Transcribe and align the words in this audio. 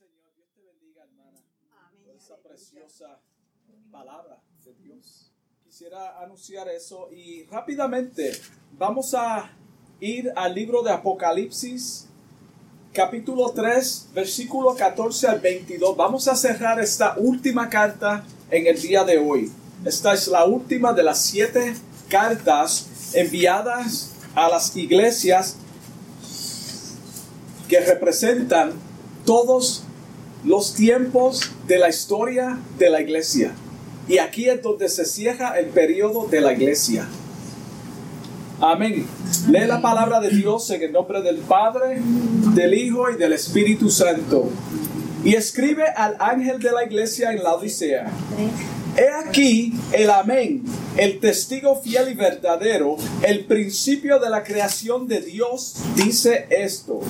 Señor. 0.00 0.32
Dios 0.34 0.48
te 0.54 0.62
bendiga, 0.62 1.02
hermana, 1.02 1.44
por 2.02 2.16
esa 2.16 2.36
preciosa 2.38 3.20
palabra 3.92 4.40
de 4.64 4.72
Dios. 4.72 5.30
Quisiera 5.62 6.22
anunciar 6.22 6.70
eso 6.70 7.10
y 7.12 7.44
rápidamente 7.44 8.32
vamos 8.78 9.12
a 9.12 9.50
ir 10.00 10.32
al 10.34 10.54
libro 10.54 10.82
de 10.82 10.90
Apocalipsis, 10.90 12.08
capítulo 12.94 13.50
3, 13.50 14.08
versículo 14.14 14.74
14 14.74 15.28
al 15.28 15.40
22. 15.40 15.94
Vamos 15.94 16.28
a 16.28 16.34
cerrar 16.34 16.80
esta 16.80 17.18
última 17.18 17.68
carta 17.68 18.24
en 18.50 18.66
el 18.68 18.80
día 18.80 19.04
de 19.04 19.18
hoy. 19.18 19.52
Esta 19.84 20.14
es 20.14 20.28
la 20.28 20.46
última 20.46 20.94
de 20.94 21.02
las 21.02 21.20
siete 21.20 21.74
cartas 22.08 23.12
enviadas 23.14 24.14
a 24.34 24.48
las 24.48 24.74
iglesias 24.74 25.58
que 27.68 27.80
representan 27.80 28.72
todos 29.26 29.84
los 30.44 30.74
tiempos 30.74 31.50
de 31.66 31.78
la 31.78 31.88
historia 31.88 32.58
de 32.78 32.90
la 32.90 33.00
iglesia. 33.00 33.52
Y 34.08 34.18
aquí 34.18 34.48
es 34.48 34.62
donde 34.62 34.88
se 34.88 35.04
cierra 35.04 35.58
el 35.58 35.66
periodo 35.66 36.26
de 36.26 36.40
la 36.40 36.52
iglesia. 36.52 37.06
Amén. 38.60 39.06
Lee 39.48 39.66
la 39.66 39.80
palabra 39.80 40.20
de 40.20 40.30
Dios 40.30 40.70
en 40.70 40.82
el 40.82 40.92
nombre 40.92 41.22
del 41.22 41.38
Padre, 41.38 42.00
del 42.54 42.74
Hijo 42.74 43.10
y 43.10 43.16
del 43.16 43.32
Espíritu 43.32 43.88
Santo. 43.88 44.50
Y 45.24 45.34
escribe 45.34 45.84
al 45.88 46.16
ángel 46.18 46.60
de 46.60 46.72
la 46.72 46.84
iglesia 46.84 47.32
en 47.32 47.42
la 47.42 47.54
Odisea. 47.54 48.10
He 48.96 49.08
aquí 49.26 49.72
el 49.92 50.10
amén, 50.10 50.64
el 50.96 51.20
testigo 51.20 51.80
fiel 51.80 52.10
y 52.10 52.14
verdadero, 52.14 52.96
el 53.22 53.44
principio 53.44 54.18
de 54.18 54.28
la 54.28 54.42
creación 54.42 55.06
de 55.06 55.20
Dios, 55.20 55.76
dice 55.94 56.46
esto. 56.50 57.00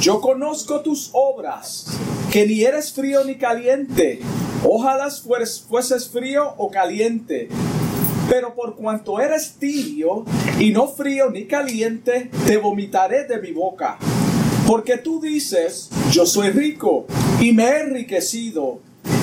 Yo 0.00 0.20
conozco 0.20 0.80
tus 0.80 1.10
obras, 1.12 1.86
que 2.32 2.46
ni 2.46 2.62
eres 2.62 2.92
frío 2.92 3.24
ni 3.24 3.36
caliente. 3.36 4.20
Ojalá 4.64 5.08
fueses 5.10 6.08
frío 6.08 6.54
o 6.56 6.70
caliente. 6.70 7.48
Pero 8.28 8.54
por 8.54 8.76
cuanto 8.76 9.20
eres 9.20 9.54
tibio 9.58 10.24
y 10.58 10.70
no 10.70 10.88
frío 10.88 11.30
ni 11.30 11.46
caliente, 11.46 12.30
te 12.46 12.58
vomitaré 12.58 13.24
de 13.24 13.40
mi 13.40 13.52
boca. 13.52 13.98
Porque 14.66 14.98
tú 14.98 15.20
dices, 15.20 15.88
yo 16.10 16.26
soy 16.26 16.50
rico 16.50 17.06
y 17.40 17.52
me 17.54 17.64
he 17.64 17.80
enriquecido 17.80 18.80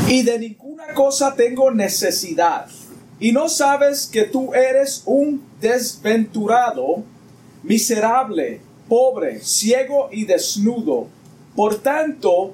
y 0.07 0.23
de 0.23 0.39
ninguna 0.39 0.93
cosa 0.95 1.35
tengo 1.35 1.69
necesidad. 1.69 2.65
Y 3.19 3.31
no 3.31 3.47
sabes 3.47 4.07
que 4.07 4.23
tú 4.23 4.55
eres 4.55 5.03
un 5.05 5.43
desventurado, 5.61 7.03
miserable, 7.61 8.61
pobre, 8.89 9.39
ciego 9.41 10.09
y 10.11 10.25
desnudo. 10.25 11.07
Por 11.55 11.75
tanto, 11.75 12.53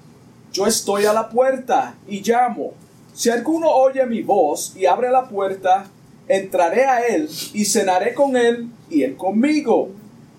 yo 0.51 0.67
estoy 0.67 1.05
a 1.05 1.13
la 1.13 1.29
puerta 1.29 1.95
y 2.07 2.21
llamo. 2.21 2.73
Si 3.13 3.29
alguno 3.29 3.69
oye 3.69 4.05
mi 4.05 4.21
voz 4.21 4.73
y 4.75 4.85
abre 4.85 5.09
la 5.09 5.27
puerta, 5.27 5.85
entraré 6.27 6.85
a 6.85 6.99
él 7.05 7.29
y 7.53 7.65
cenaré 7.65 8.13
con 8.13 8.37
él 8.37 8.67
y 8.89 9.03
él 9.03 9.15
conmigo. 9.15 9.89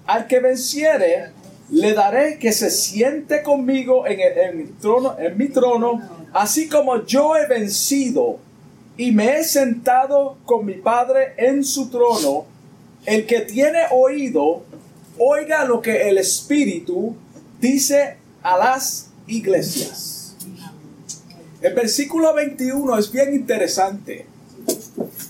Al 0.06 0.26
que 0.26 0.40
venciere, 0.40 1.30
le 1.70 1.94
daré 1.94 2.38
que 2.38 2.52
se 2.52 2.70
siente 2.70 3.42
conmigo 3.42 4.06
en, 4.06 4.20
el, 4.20 4.72
trono, 4.78 5.16
en 5.18 5.36
mi 5.38 5.48
trono, 5.48 6.02
así 6.32 6.68
como 6.68 7.04
yo 7.04 7.36
he 7.36 7.46
vencido 7.46 8.38
y 8.96 9.12
me 9.12 9.38
he 9.38 9.44
sentado 9.44 10.36
con 10.44 10.66
mi 10.66 10.74
Padre 10.74 11.34
en 11.36 11.64
su 11.64 11.88
trono. 11.88 12.44
El 13.06 13.26
que 13.26 13.40
tiene 13.40 13.80
oído, 13.90 14.62
oiga 15.18 15.64
lo 15.64 15.80
que 15.80 16.08
el 16.08 16.18
Espíritu 16.18 17.16
dice 17.60 18.16
a 18.42 18.58
las 18.58 19.11
iglesias. 19.36 20.36
El 21.60 21.74
versículo 21.74 22.34
21 22.34 22.98
es 22.98 23.10
bien 23.12 23.34
interesante. 23.34 24.26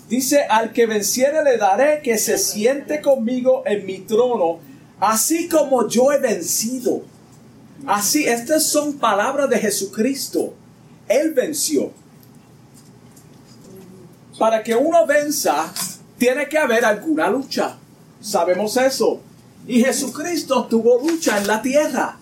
Dice, 0.08 0.42
al 0.44 0.72
que 0.72 0.86
venciere 0.86 1.42
le 1.44 1.56
daré 1.56 2.00
que 2.02 2.18
se 2.18 2.38
siente 2.38 3.00
conmigo 3.00 3.62
en 3.66 3.86
mi 3.86 3.98
trono, 4.00 4.58
así 5.00 5.48
como 5.48 5.88
yo 5.88 6.12
he 6.12 6.18
vencido. 6.18 7.02
Así, 7.86 8.26
estas 8.26 8.64
son 8.64 8.94
palabras 8.94 9.50
de 9.50 9.58
Jesucristo. 9.58 10.54
Él 11.08 11.32
venció. 11.34 11.92
Para 14.38 14.62
que 14.62 14.74
uno 14.74 15.06
venza, 15.06 15.72
tiene 16.18 16.48
que 16.48 16.58
haber 16.58 16.84
alguna 16.84 17.28
lucha. 17.28 17.76
Sabemos 18.20 18.76
eso. 18.76 19.20
Y 19.66 19.82
Jesucristo 19.82 20.66
tuvo 20.66 21.00
lucha 21.00 21.38
en 21.38 21.46
la 21.46 21.60
tierra. 21.60 22.18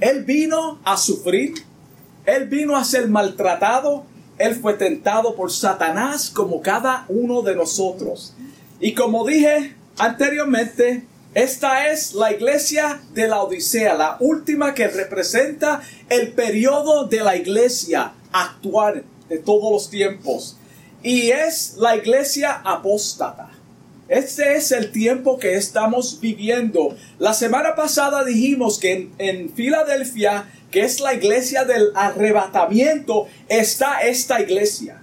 Él 0.00 0.24
vino 0.24 0.78
a 0.84 0.96
sufrir. 0.96 1.54
Él 2.24 2.48
vino 2.48 2.76
a 2.76 2.84
ser 2.84 3.08
maltratado. 3.08 4.04
Él 4.38 4.54
fue 4.56 4.74
tentado 4.74 5.34
por 5.34 5.50
Satanás 5.50 6.30
como 6.30 6.60
cada 6.60 7.06
uno 7.08 7.42
de 7.42 7.54
nosotros. 7.54 8.34
Y 8.80 8.94
como 8.94 9.26
dije 9.26 9.74
anteriormente, 9.98 11.04
esta 11.34 11.90
es 11.90 12.14
la 12.14 12.32
iglesia 12.32 13.00
de 13.12 13.28
la 13.28 13.42
Odisea, 13.42 13.94
la 13.94 14.16
última 14.20 14.74
que 14.74 14.88
representa 14.88 15.82
el 16.08 16.32
periodo 16.32 17.06
de 17.06 17.20
la 17.20 17.36
iglesia 17.36 18.12
actual 18.32 19.04
de 19.28 19.38
todos 19.38 19.72
los 19.72 19.90
tiempos. 19.90 20.56
Y 21.02 21.30
es 21.30 21.74
la 21.78 21.96
iglesia 21.96 22.60
apóstata. 22.64 23.50
Este 24.08 24.56
es 24.56 24.70
el 24.70 24.92
tiempo 24.92 25.38
que 25.38 25.56
estamos 25.56 26.20
viviendo. 26.20 26.96
La 27.18 27.34
semana 27.34 27.74
pasada 27.74 28.24
dijimos 28.24 28.78
que 28.78 29.10
en, 29.18 29.52
Filadelfia, 29.52 30.48
que 30.70 30.84
es 30.84 31.00
la 31.00 31.14
iglesia 31.14 31.64
del 31.64 31.90
arrebatamiento, 31.94 33.26
está 33.48 34.02
esta 34.02 34.40
iglesia. 34.40 35.02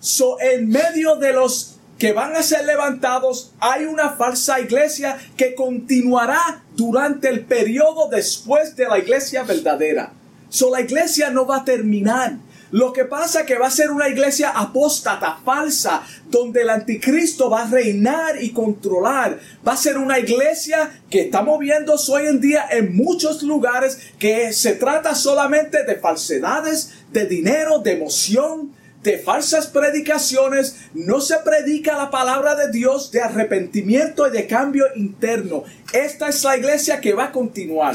So, 0.00 0.40
en 0.40 0.68
medio 0.68 1.16
de 1.16 1.32
los 1.32 1.76
que 1.98 2.12
van 2.12 2.34
a 2.34 2.42
ser 2.42 2.64
levantados, 2.64 3.52
hay 3.60 3.84
una 3.84 4.10
falsa 4.10 4.60
iglesia 4.60 5.16
que 5.36 5.54
continuará 5.54 6.64
durante 6.74 7.28
el 7.28 7.44
periodo 7.44 8.08
después 8.08 8.74
de 8.74 8.88
la 8.88 8.98
iglesia 8.98 9.44
verdadera. 9.44 10.12
So, 10.48 10.70
la 10.70 10.80
iglesia 10.80 11.30
no 11.30 11.46
va 11.46 11.58
a 11.58 11.64
terminar. 11.64 12.36
Lo 12.70 12.92
que 12.92 13.04
pasa 13.04 13.40
es 13.40 13.46
que 13.46 13.58
va 13.58 13.68
a 13.68 13.70
ser 13.70 13.90
una 13.90 14.08
iglesia 14.08 14.50
apóstata, 14.50 15.38
falsa, 15.44 16.02
donde 16.26 16.62
el 16.62 16.70
anticristo 16.70 17.48
va 17.48 17.62
a 17.62 17.70
reinar 17.70 18.42
y 18.42 18.50
controlar. 18.50 19.38
Va 19.66 19.72
a 19.72 19.76
ser 19.76 19.96
una 19.96 20.18
iglesia 20.18 21.00
que 21.10 21.22
estamos 21.22 21.58
viendo 21.58 21.94
hoy 22.08 22.26
en 22.26 22.40
día 22.40 22.66
en 22.70 22.94
muchos 22.94 23.42
lugares 23.42 24.12
que 24.18 24.52
se 24.52 24.72
trata 24.74 25.14
solamente 25.14 25.84
de 25.84 25.96
falsedades, 25.96 26.92
de 27.10 27.26
dinero, 27.26 27.78
de 27.78 27.92
emoción, 27.92 28.72
de 29.02 29.18
falsas 29.18 29.68
predicaciones. 29.68 30.76
No 30.92 31.20
se 31.20 31.38
predica 31.38 31.96
la 31.96 32.10
palabra 32.10 32.54
de 32.54 32.70
Dios 32.70 33.10
de 33.10 33.22
arrepentimiento 33.22 34.26
y 34.28 34.30
de 34.30 34.46
cambio 34.46 34.86
interno. 34.96 35.64
Esta 35.92 36.28
es 36.28 36.44
la 36.44 36.56
iglesia 36.56 37.00
que 37.00 37.14
va 37.14 37.24
a 37.24 37.32
continuar. 37.32 37.94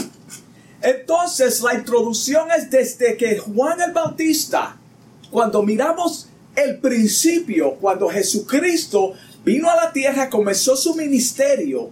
Entonces 0.84 1.62
la 1.62 1.76
introducción 1.76 2.50
es 2.52 2.70
desde 2.70 3.16
que 3.16 3.38
Juan 3.38 3.80
el 3.80 3.94
Bautista, 3.94 4.76
cuando 5.32 5.64
miramos 5.64 6.28
el 6.58 6.78
principio, 6.80 7.76
cuando 7.76 8.10
Jesucristo 8.10 9.14
vino 9.46 9.70
a 9.70 9.78
la 9.78 9.94
tierra, 9.94 10.30
comenzó 10.30 10.76
su 10.76 10.94
ministerio. 10.94 11.90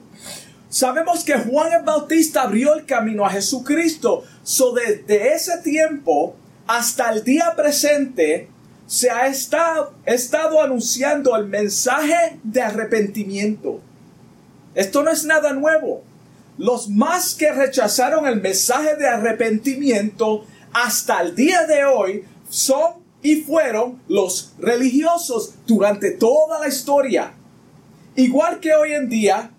Sabemos 0.67 1.23
que 1.23 1.37
Juan 1.37 1.71
el 1.71 1.83
Bautista 1.83 2.41
abrió 2.41 2.73
el 2.73 2.85
camino 2.85 3.25
a 3.25 3.29
Jesucristo. 3.29 4.25
So 4.43 4.73
desde 4.73 5.35
ese 5.35 5.59
tiempo 5.59 6.35
hasta 6.67 7.13
el 7.13 7.23
día 7.23 7.53
presente 7.55 8.49
se 8.87 9.09
ha 9.09 9.27
estado, 9.27 9.93
estado 10.05 10.61
anunciando 10.61 11.33
el 11.37 11.47
mensaje 11.47 12.39
de 12.43 12.61
arrepentimiento. 12.61 13.79
Esto 14.75 15.01
no 15.01 15.11
es 15.11 15.23
nada 15.23 15.53
nuevo 15.53 16.03
los 16.61 16.89
más 16.89 17.33
que 17.33 17.51
rechazaron 17.51 18.27
el 18.27 18.39
mensaje 18.39 18.95
de 18.95 19.07
arrepentimiento 19.07 20.45
hasta 20.71 21.19
el 21.21 21.33
día 21.33 21.65
de 21.65 21.85
hoy 21.85 22.23
son 22.49 23.01
y 23.23 23.37
fueron 23.37 23.99
los 24.07 24.53
religiosos 24.59 25.55
durante 25.65 26.11
toda 26.11 26.59
la 26.59 26.67
historia. 26.67 27.33
Igual 28.15 28.59
que 28.59 28.75
hoy 28.75 28.93
en 28.93 29.09
día, 29.09 29.49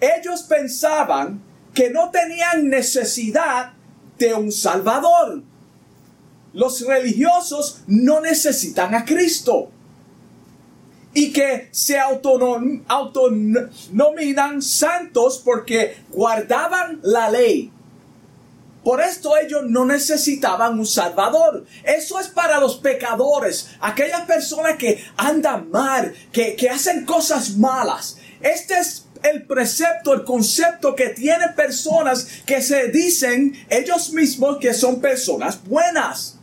ellos 0.00 0.42
pensaban 0.42 1.40
que 1.72 1.90
no 1.90 2.10
tenían 2.10 2.68
necesidad 2.68 3.74
de 4.18 4.34
un 4.34 4.50
Salvador. 4.50 5.44
los 6.54 6.84
religiosos 6.86 7.82
no 7.86 8.20
necesitan 8.20 8.96
a 8.96 9.04
Cristo 9.04 9.70
y 11.14 11.32
que 11.32 11.68
se 11.70 11.98
autonominan 11.98 14.60
santos 14.60 15.40
porque 15.44 15.96
guardaban 16.10 17.00
la 17.02 17.30
ley. 17.30 17.70
Por 18.82 19.00
esto 19.00 19.36
ellos 19.38 19.62
no 19.66 19.86
necesitaban 19.86 20.78
un 20.78 20.84
salvador. 20.84 21.64
Eso 21.84 22.20
es 22.20 22.28
para 22.28 22.60
los 22.60 22.76
pecadores, 22.76 23.70
aquellas 23.80 24.20
personas 24.22 24.76
que 24.76 25.02
andan 25.16 25.70
mal, 25.70 26.14
que, 26.32 26.54
que 26.54 26.68
hacen 26.68 27.06
cosas 27.06 27.56
malas. 27.56 28.18
Este 28.42 28.78
es 28.78 29.06
el 29.22 29.46
precepto, 29.46 30.12
el 30.12 30.24
concepto 30.24 30.94
que 30.94 31.08
tienen 31.08 31.54
personas 31.54 32.42
que 32.44 32.60
se 32.60 32.88
dicen 32.88 33.54
ellos 33.70 34.12
mismos 34.12 34.58
que 34.58 34.74
son 34.74 35.00
personas 35.00 35.64
buenas. 35.64 36.38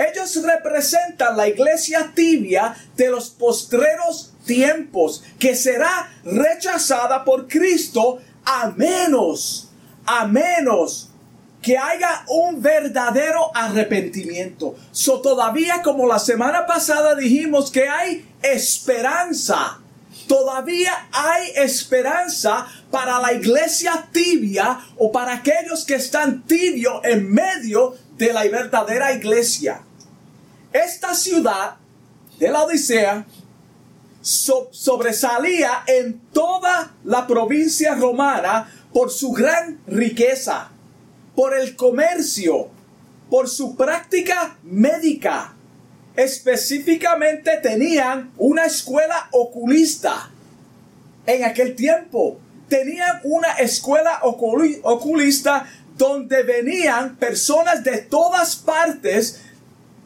Ellos 0.00 0.42
representan 0.42 1.36
la 1.36 1.46
iglesia 1.46 2.12
tibia 2.14 2.74
de 2.96 3.10
los 3.10 3.28
postreros 3.28 4.32
tiempos 4.46 5.22
que 5.38 5.54
será 5.54 6.10
rechazada 6.24 7.22
por 7.22 7.46
Cristo 7.46 8.18
a 8.44 8.70
menos, 8.70 9.68
a 10.06 10.26
menos 10.26 11.10
que 11.60 11.76
haya 11.76 12.24
un 12.28 12.62
verdadero 12.62 13.54
arrepentimiento. 13.54 14.74
So 14.90 15.20
todavía 15.20 15.82
como 15.82 16.06
la 16.06 16.18
semana 16.18 16.64
pasada 16.64 17.14
dijimos 17.14 17.70
que 17.70 17.86
hay 17.86 18.26
esperanza. 18.42 19.80
Todavía 20.26 21.08
hay 21.12 21.50
esperanza 21.56 22.66
para 22.90 23.18
la 23.18 23.34
iglesia 23.34 24.08
tibia 24.12 24.78
o 24.96 25.12
para 25.12 25.34
aquellos 25.34 25.84
que 25.84 25.96
están 25.96 26.46
tibio 26.46 27.04
en 27.04 27.30
medio 27.30 27.96
de 28.16 28.32
la 28.32 28.44
verdadera 28.44 29.12
iglesia. 29.12 29.82
Esta 30.72 31.14
ciudad 31.14 31.76
de 32.38 32.48
la 32.50 32.64
Odisea 32.64 33.26
sobresalía 34.22 35.84
en 35.86 36.20
toda 36.32 36.94
la 37.04 37.26
provincia 37.26 37.94
romana 37.94 38.70
por 38.92 39.10
su 39.10 39.32
gran 39.32 39.80
riqueza 39.86 40.70
por 41.34 41.56
el 41.56 41.74
comercio, 41.74 42.68
por 43.30 43.48
su 43.48 43.74
práctica 43.74 44.58
médica. 44.62 45.54
Específicamente 46.14 47.56
tenían 47.62 48.32
una 48.36 48.66
escuela 48.66 49.28
oculista. 49.32 50.30
En 51.24 51.44
aquel 51.44 51.74
tiempo 51.74 52.38
tenían 52.68 53.20
una 53.24 53.52
escuela 53.54 54.20
oculista 54.22 55.66
donde 55.96 56.42
venían 56.42 57.16
personas 57.16 57.84
de 57.84 57.98
todas 57.98 58.56
partes 58.56 59.40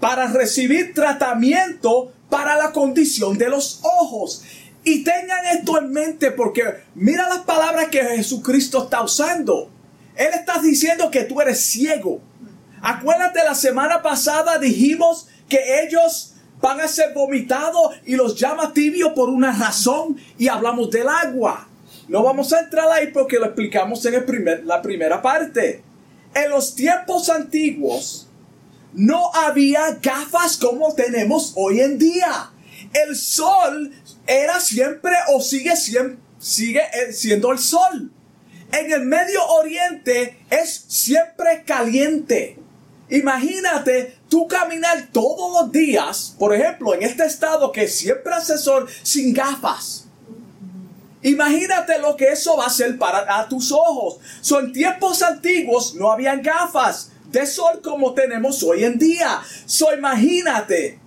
para 0.04 0.26
recibir 0.26 0.92
tratamiento 0.92 2.12
para 2.28 2.58
la 2.58 2.72
condición 2.72 3.38
de 3.38 3.48
los 3.48 3.80
ojos. 3.82 4.42
Y 4.84 5.02
tengan 5.02 5.46
esto 5.46 5.78
en 5.78 5.92
mente 5.92 6.30
porque 6.30 6.62
mira 6.94 7.26
las 7.26 7.38
palabras 7.38 7.88
que 7.88 8.04
Jesucristo 8.04 8.84
está 8.84 9.02
usando. 9.02 9.70
Él 10.14 10.28
está 10.34 10.60
diciendo 10.60 11.10
que 11.10 11.24
tú 11.24 11.40
eres 11.40 11.64
ciego. 11.64 12.20
Acuérdate, 12.82 13.42
la 13.44 13.54
semana 13.54 14.02
pasada 14.02 14.58
dijimos 14.58 15.26
que 15.48 15.82
ellos 15.86 16.34
van 16.60 16.82
a 16.82 16.88
ser 16.88 17.14
vomitados 17.14 17.94
y 18.04 18.16
los 18.16 18.38
llama 18.38 18.74
tibio 18.74 19.14
por 19.14 19.30
una 19.30 19.58
razón 19.58 20.18
y 20.36 20.48
hablamos 20.48 20.90
del 20.90 21.08
agua. 21.08 21.66
No 22.08 22.22
vamos 22.22 22.52
a 22.52 22.60
entrar 22.60 22.90
ahí 22.90 23.06
porque 23.06 23.38
lo 23.38 23.46
explicamos 23.46 24.04
en 24.04 24.12
el 24.12 24.24
primer, 24.26 24.66
la 24.66 24.82
primera 24.82 25.22
parte. 25.22 25.82
En 26.34 26.50
los 26.50 26.74
tiempos 26.74 27.30
antiguos 27.30 28.23
no 28.94 29.32
había 29.34 29.98
gafas 30.02 30.56
como 30.56 30.94
tenemos 30.94 31.52
hoy 31.56 31.80
en 31.80 31.98
día. 31.98 32.50
El 32.92 33.16
sol 33.16 33.92
era 34.26 34.60
siempre 34.60 35.12
o 35.28 35.40
sigue, 35.40 35.74
sigue 35.76 36.82
siendo 37.12 37.52
el 37.52 37.58
sol 37.58 38.10
en 38.74 38.92
el 38.92 39.06
Medio 39.06 39.44
Oriente 39.46 40.36
es 40.50 40.84
siempre 40.88 41.62
caliente. 41.64 42.58
Imagínate 43.08 44.16
tú 44.28 44.48
caminar 44.48 45.10
todos 45.12 45.62
los 45.62 45.72
días, 45.72 46.34
por 46.38 46.54
ejemplo, 46.54 46.94
en 46.94 47.02
este 47.02 47.24
estado 47.24 47.70
que 47.70 47.86
siempre 47.86 48.32
hace 48.32 48.58
sol 48.58 48.88
sin 49.02 49.32
gafas. 49.32 50.06
Imagínate 51.22 52.00
lo 52.00 52.16
que 52.16 52.32
eso 52.32 52.56
va 52.56 52.64
a 52.64 52.66
hacer 52.66 52.98
para 52.98 53.48
tus 53.48 53.70
ojos. 53.70 54.18
Son 54.40 54.72
tiempos 54.72 55.22
antiguos 55.22 55.94
no 55.94 56.10
habían 56.10 56.42
gafas 56.42 57.12
de 57.34 57.46
sol 57.46 57.80
como 57.82 58.14
tenemos 58.14 58.62
hoy 58.62 58.84
en 58.84 58.98
día. 58.98 59.42
So 59.66 59.94
imagínate 59.94 60.98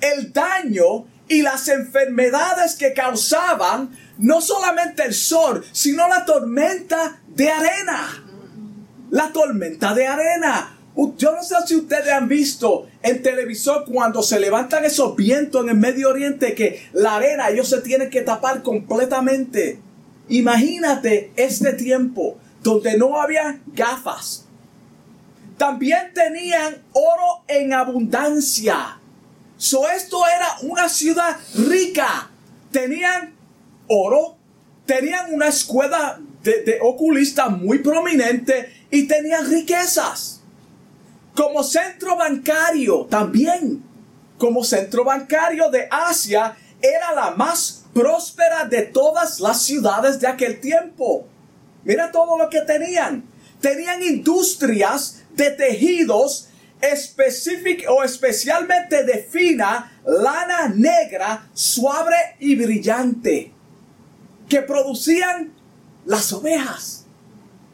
el 0.00 0.32
daño 0.32 1.06
y 1.26 1.42
las 1.42 1.68
enfermedades 1.68 2.76
que 2.76 2.92
causaban 2.92 3.96
no 4.18 4.40
solamente 4.40 5.02
el 5.04 5.14
sol, 5.14 5.64
sino 5.72 6.06
la 6.06 6.24
tormenta 6.24 7.20
de 7.28 7.50
arena. 7.50 8.24
La 9.10 9.32
tormenta 9.32 9.94
de 9.94 10.06
arena. 10.06 10.78
Yo 11.16 11.32
no 11.32 11.42
sé 11.42 11.56
si 11.66 11.74
ustedes 11.74 12.12
han 12.12 12.28
visto 12.28 12.86
en 13.02 13.22
televisor 13.22 13.84
cuando 13.84 14.22
se 14.22 14.38
levantan 14.38 14.84
esos 14.84 15.16
vientos 15.16 15.64
en 15.64 15.70
el 15.70 15.76
Medio 15.76 16.10
Oriente 16.10 16.54
que 16.54 16.88
la 16.92 17.16
arena 17.16 17.48
ellos 17.48 17.68
se 17.68 17.80
tienen 17.80 18.10
que 18.10 18.20
tapar 18.20 18.62
completamente. 18.62 19.80
Imagínate 20.28 21.32
este 21.36 21.72
tiempo 21.72 22.36
donde 22.62 22.96
no 22.96 23.20
había 23.20 23.60
gafas. 23.66 24.43
También 25.56 26.12
tenían 26.12 26.82
oro 26.92 27.44
en 27.46 27.72
abundancia. 27.72 28.98
So 29.56 29.88
esto 29.88 30.26
era 30.26 30.48
una 30.62 30.88
ciudad 30.88 31.36
rica. 31.54 32.30
Tenían 32.70 33.34
oro, 33.88 34.36
tenían 34.84 35.32
una 35.32 35.48
escuela 35.48 36.20
de, 36.42 36.78
oculista 36.82 37.48
muy 37.48 37.78
prominente 37.78 38.86
y 38.90 39.06
tenían 39.06 39.48
riquezas. 39.48 40.40
Como 41.34 41.62
centro 41.62 42.16
bancario 42.16 43.06
también, 43.06 43.82
como 44.38 44.64
centro 44.64 45.04
bancario 45.04 45.70
de 45.70 45.88
Asia, 45.90 46.56
era 46.80 47.14
la 47.14 47.30
más 47.30 47.84
próspera 47.94 48.66
de 48.66 48.82
todas 48.82 49.40
las 49.40 49.62
ciudades 49.62 50.20
de 50.20 50.26
aquel 50.26 50.60
tiempo. 50.60 51.26
Mira 51.84 52.10
todo 52.10 52.36
lo 52.36 52.48
que 52.50 52.60
tenían. 52.62 53.24
Tenían 53.60 54.02
industrias 54.02 55.23
de 55.34 55.50
tejidos 55.50 56.48
específicos 56.80 57.86
o 57.88 58.02
especialmente 58.02 59.04
de 59.04 59.18
fina 59.22 60.00
lana 60.04 60.68
negra, 60.68 61.48
suave 61.54 62.36
y 62.38 62.56
brillante 62.56 63.52
que 64.48 64.62
producían 64.62 65.52
las 66.04 66.32
ovejas. 66.32 67.06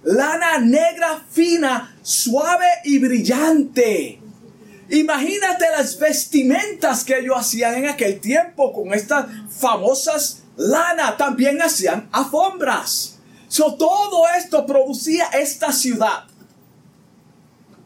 Lana 0.02 0.58
negra 0.58 1.22
fina, 1.30 1.96
suave 2.02 2.66
y 2.84 2.98
brillante. 2.98 4.20
Imagínate 4.88 5.66
las 5.76 5.98
vestimentas 5.98 7.04
que 7.04 7.18
ellos 7.18 7.36
hacían 7.38 7.74
en 7.74 7.88
aquel 7.88 8.18
tiempo 8.20 8.72
con 8.72 8.94
estas 8.94 9.26
famosas 9.50 10.42
lana. 10.56 11.16
También 11.16 11.60
hacían 11.60 12.08
alfombras. 12.12 13.18
So, 13.48 13.74
todo 13.74 14.24
esto 14.38 14.64
producía 14.64 15.26
esta 15.32 15.72
ciudad. 15.72 16.29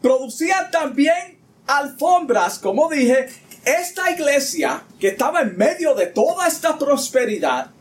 Producía 0.05 0.69
también 0.69 1.39
alfombras, 1.65 2.59
como 2.59 2.87
dije, 2.91 3.27
esta 3.65 4.11
iglesia 4.11 4.83
que 4.99 5.07
estaba 5.07 5.41
en 5.41 5.57
medio 5.57 5.95
de 5.95 6.05
toda 6.05 6.47
esta 6.47 6.77
prosperidad 6.77 7.71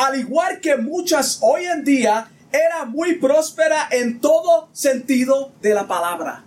al 0.00 0.18
igual 0.18 0.60
que 0.62 0.78
muchas 0.78 1.40
hoy 1.42 1.66
en 1.66 1.84
día, 1.84 2.30
era 2.50 2.86
muy 2.86 3.16
próspera 3.16 3.86
en 3.90 4.18
todo 4.18 4.70
sentido 4.72 5.52
de 5.60 5.74
la 5.74 5.86
palabra. 5.86 6.42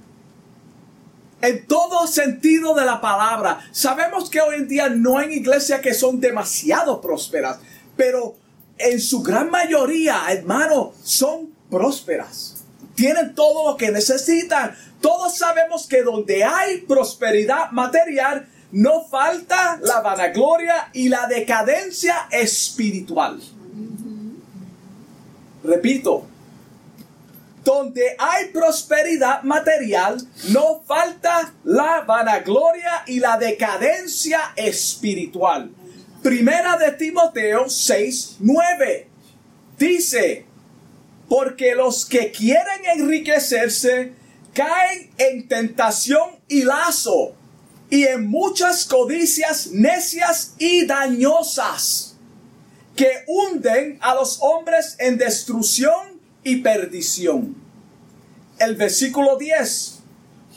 En 1.39 1.67
todo 1.67 2.07
sentido 2.07 2.73
de 2.73 2.83
la 2.83 2.99
palabra. 2.99 3.59
Sabemos 3.71 4.27
que 4.27 4.41
hoy 4.41 4.55
en 4.55 4.67
día 4.67 4.89
no 4.89 5.19
hay 5.19 5.33
iglesias 5.33 5.81
que 5.81 5.93
son 5.93 6.19
demasiado 6.19 6.99
prósperas, 6.99 7.59
pero 7.95 8.35
en 8.79 8.99
su 8.99 9.21
gran 9.21 9.51
mayoría, 9.51 10.23
hermano, 10.29 10.93
son 11.03 11.53
prósperas. 11.69 12.62
Tienen 12.95 13.33
todo 13.33 13.71
lo 13.71 13.77
que 13.77 13.91
necesitan. 13.91 14.75
Todos 15.01 15.37
sabemos 15.37 15.87
que 15.87 16.03
donde 16.03 16.43
hay 16.43 16.81
prosperidad 16.81 17.71
material, 17.71 18.47
no 18.71 19.05
falta 19.05 19.79
la 19.81 20.01
vanagloria 20.01 20.89
y 20.93 21.09
la 21.09 21.27
decadencia 21.27 22.27
espiritual. 22.31 23.39
Repito, 25.63 26.25
donde 27.63 28.15
hay 28.17 28.47
prosperidad 28.47 29.43
material, 29.43 30.17
no 30.49 30.81
falta 30.85 31.53
la 31.63 32.01
vanagloria 32.01 33.03
y 33.07 33.19
la 33.19 33.37
decadencia 33.37 34.53
espiritual. 34.55 35.71
Primera 36.21 36.77
de 36.77 36.91
Timoteo 36.93 37.69
6, 37.69 38.37
9. 38.39 39.07
Dice, 39.77 40.45
porque 41.33 41.73
los 41.73 42.05
que 42.05 42.31
quieren 42.31 42.85
enriquecerse 42.95 44.13
caen 44.53 45.09
en 45.17 45.47
tentación 45.47 46.29
y 46.47 46.61
lazo 46.61 47.33
y 47.89 48.03
en 48.03 48.27
muchas 48.27 48.85
codicias 48.85 49.71
necias 49.71 50.53
y 50.59 50.85
dañosas 50.85 52.17
que 52.95 53.23
hunden 53.25 53.97
a 54.01 54.13
los 54.13 54.43
hombres 54.43 54.95
en 54.99 55.17
destrucción 55.17 56.21
y 56.43 56.57
perdición. 56.57 57.55
El 58.59 58.75
versículo 58.75 59.35
10. 59.35 60.01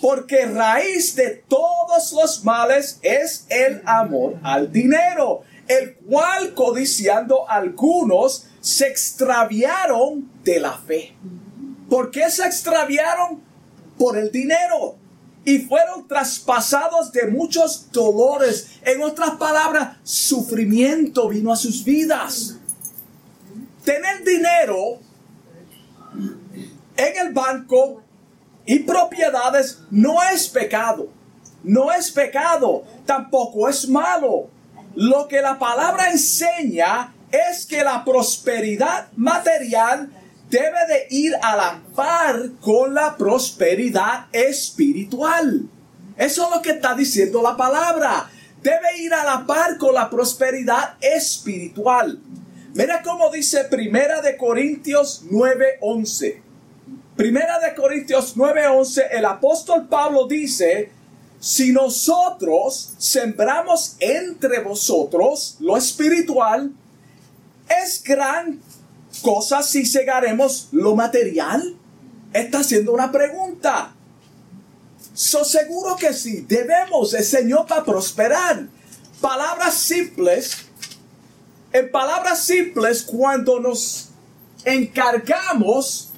Porque 0.02 0.45
raíz 0.45 1.16
de 1.16 1.42
todos 1.49 2.12
los 2.12 2.45
males 2.45 2.99
es 3.00 3.47
el 3.49 3.80
amor 3.87 4.38
al 4.42 4.71
dinero, 4.71 5.40
el 5.68 5.95
cual 5.95 6.52
codiciando 6.52 7.49
algunos 7.49 8.49
se 8.61 8.88
extraviaron 8.88 10.36
de 10.46 10.60
la 10.60 10.78
fe. 10.78 11.12
¿Por 11.90 12.10
qué 12.10 12.30
se 12.30 12.46
extraviaron? 12.46 13.42
Por 13.98 14.16
el 14.16 14.30
dinero. 14.30 14.96
Y 15.44 15.58
fueron 15.58 16.08
traspasados 16.08 17.12
de 17.12 17.26
muchos 17.26 17.90
dolores. 17.92 18.78
En 18.82 19.02
otras 19.02 19.32
palabras, 19.32 19.96
sufrimiento 20.02 21.28
vino 21.28 21.52
a 21.52 21.56
sus 21.56 21.84
vidas. 21.84 22.56
Tener 23.84 24.24
dinero 24.24 24.98
en 26.96 27.26
el 27.26 27.32
banco 27.32 28.02
y 28.64 28.80
propiedades 28.80 29.80
no 29.90 30.16
es 30.32 30.48
pecado. 30.48 31.08
No 31.62 31.92
es 31.92 32.10
pecado. 32.10 32.84
Tampoco 33.04 33.68
es 33.68 33.88
malo. 33.88 34.48
Lo 34.94 35.28
que 35.28 35.40
la 35.42 35.58
palabra 35.58 36.10
enseña 36.10 37.12
es 37.30 37.66
que 37.66 37.82
la 37.82 38.04
prosperidad 38.04 39.08
material 39.16 40.10
debe 40.50 40.78
de 40.88 41.06
ir 41.10 41.34
a 41.42 41.56
la 41.56 41.82
par 41.94 42.50
con 42.60 42.94
la 42.94 43.16
prosperidad 43.16 44.26
espiritual. 44.32 45.68
Eso 46.16 46.44
es 46.44 46.50
lo 46.56 46.62
que 46.62 46.70
está 46.70 46.94
diciendo 46.94 47.42
la 47.42 47.56
palabra. 47.56 48.30
Debe 48.62 48.98
ir 48.98 49.12
a 49.12 49.24
la 49.24 49.46
par 49.46 49.76
con 49.78 49.94
la 49.94 50.08
prosperidad 50.08 50.94
espiritual. 51.00 52.18
Mira 52.74 53.02
cómo 53.02 53.30
dice 53.30 53.64
Primera 53.64 54.20
de 54.20 54.36
Corintios 54.36 55.24
9:11. 55.30 56.42
Primera 57.16 57.58
de 57.58 57.74
Corintios 57.74 58.36
9:11, 58.36 59.08
el 59.12 59.24
apóstol 59.24 59.88
Pablo 59.88 60.26
dice, 60.26 60.90
si 61.40 61.72
nosotros 61.72 62.94
sembramos 62.98 63.96
entre 64.00 64.60
vosotros 64.60 65.56
lo 65.60 65.76
espiritual, 65.76 66.72
es 67.82 68.02
gran 68.02 68.60
cosa 69.23 69.62
si 69.62 69.87
cegaremos 69.87 70.68
lo 70.73 70.94
material? 70.94 71.76
Está 72.32 72.61
haciendo 72.61 72.92
una 72.92 73.11
pregunta. 73.11 73.94
So 75.14 75.44
seguro 75.44 75.96
que 75.96 76.12
sí, 76.12 76.44
debemos 76.46 77.14
el 77.14 77.25
Señor 77.25 77.66
para 77.66 77.85
prosperar. 77.85 78.66
Palabras 79.20 79.75
simples, 79.75 80.66
en 81.73 81.90
palabras 81.90 82.44
simples, 82.44 83.02
cuando 83.02 83.58
nos 83.61 84.11
encargamos 84.64 86.12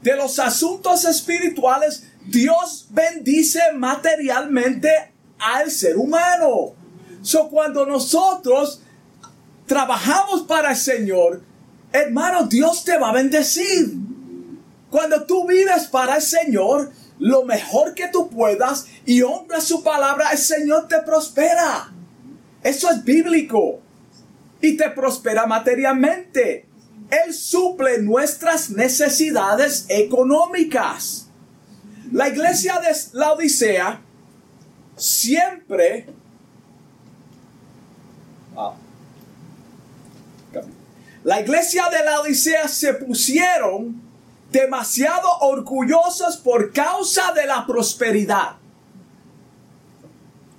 de 0.00 0.16
los 0.16 0.38
asuntos 0.38 1.04
espirituales, 1.04 2.04
Dios 2.26 2.86
bendice 2.90 3.60
materialmente 3.74 4.90
al 5.38 5.70
ser 5.70 5.96
humano. 5.96 6.74
So 7.20 7.48
cuando 7.48 7.84
nosotros 7.86 8.80
trabajamos 9.66 10.42
para 10.42 10.70
el 10.70 10.76
Señor, 10.76 11.42
hermano, 11.92 12.46
Dios 12.46 12.84
te 12.84 12.98
va 12.98 13.10
a 13.10 13.14
bendecir. 13.14 13.92
Cuando 14.90 15.24
tú 15.24 15.46
vives 15.46 15.86
para 15.86 16.16
el 16.16 16.22
Señor, 16.22 16.92
lo 17.18 17.44
mejor 17.44 17.94
que 17.94 18.08
tú 18.08 18.28
puedas 18.28 18.86
y 19.06 19.22
honras 19.22 19.64
su 19.64 19.82
palabra, 19.82 20.30
el 20.32 20.38
Señor 20.38 20.88
te 20.88 21.00
prospera. 21.02 21.92
Eso 22.62 22.90
es 22.90 23.04
bíblico. 23.04 23.80
Y 24.60 24.76
te 24.76 24.90
prospera 24.90 25.46
materialmente. 25.46 26.66
Él 27.10 27.34
suple 27.34 27.98
nuestras 28.00 28.70
necesidades 28.70 29.86
económicas. 29.88 31.28
La 32.12 32.28
iglesia 32.28 32.78
de 32.80 32.94
la 33.12 33.32
Odisea 33.32 34.00
siempre... 34.96 36.06
La 41.24 41.40
iglesia 41.40 41.88
de 41.88 42.04
la 42.04 42.20
Odisea 42.20 42.66
se 42.66 42.94
pusieron 42.94 44.02
demasiado 44.50 45.28
orgullosos 45.40 46.36
por 46.36 46.72
causa 46.72 47.32
de 47.32 47.46
la 47.46 47.64
prosperidad. 47.66 48.56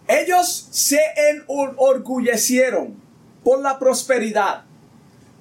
Ellos 0.07 0.67
se 0.71 0.99
enorgullecieron 1.31 2.95
por 3.43 3.61
la 3.61 3.77
prosperidad. 3.77 4.63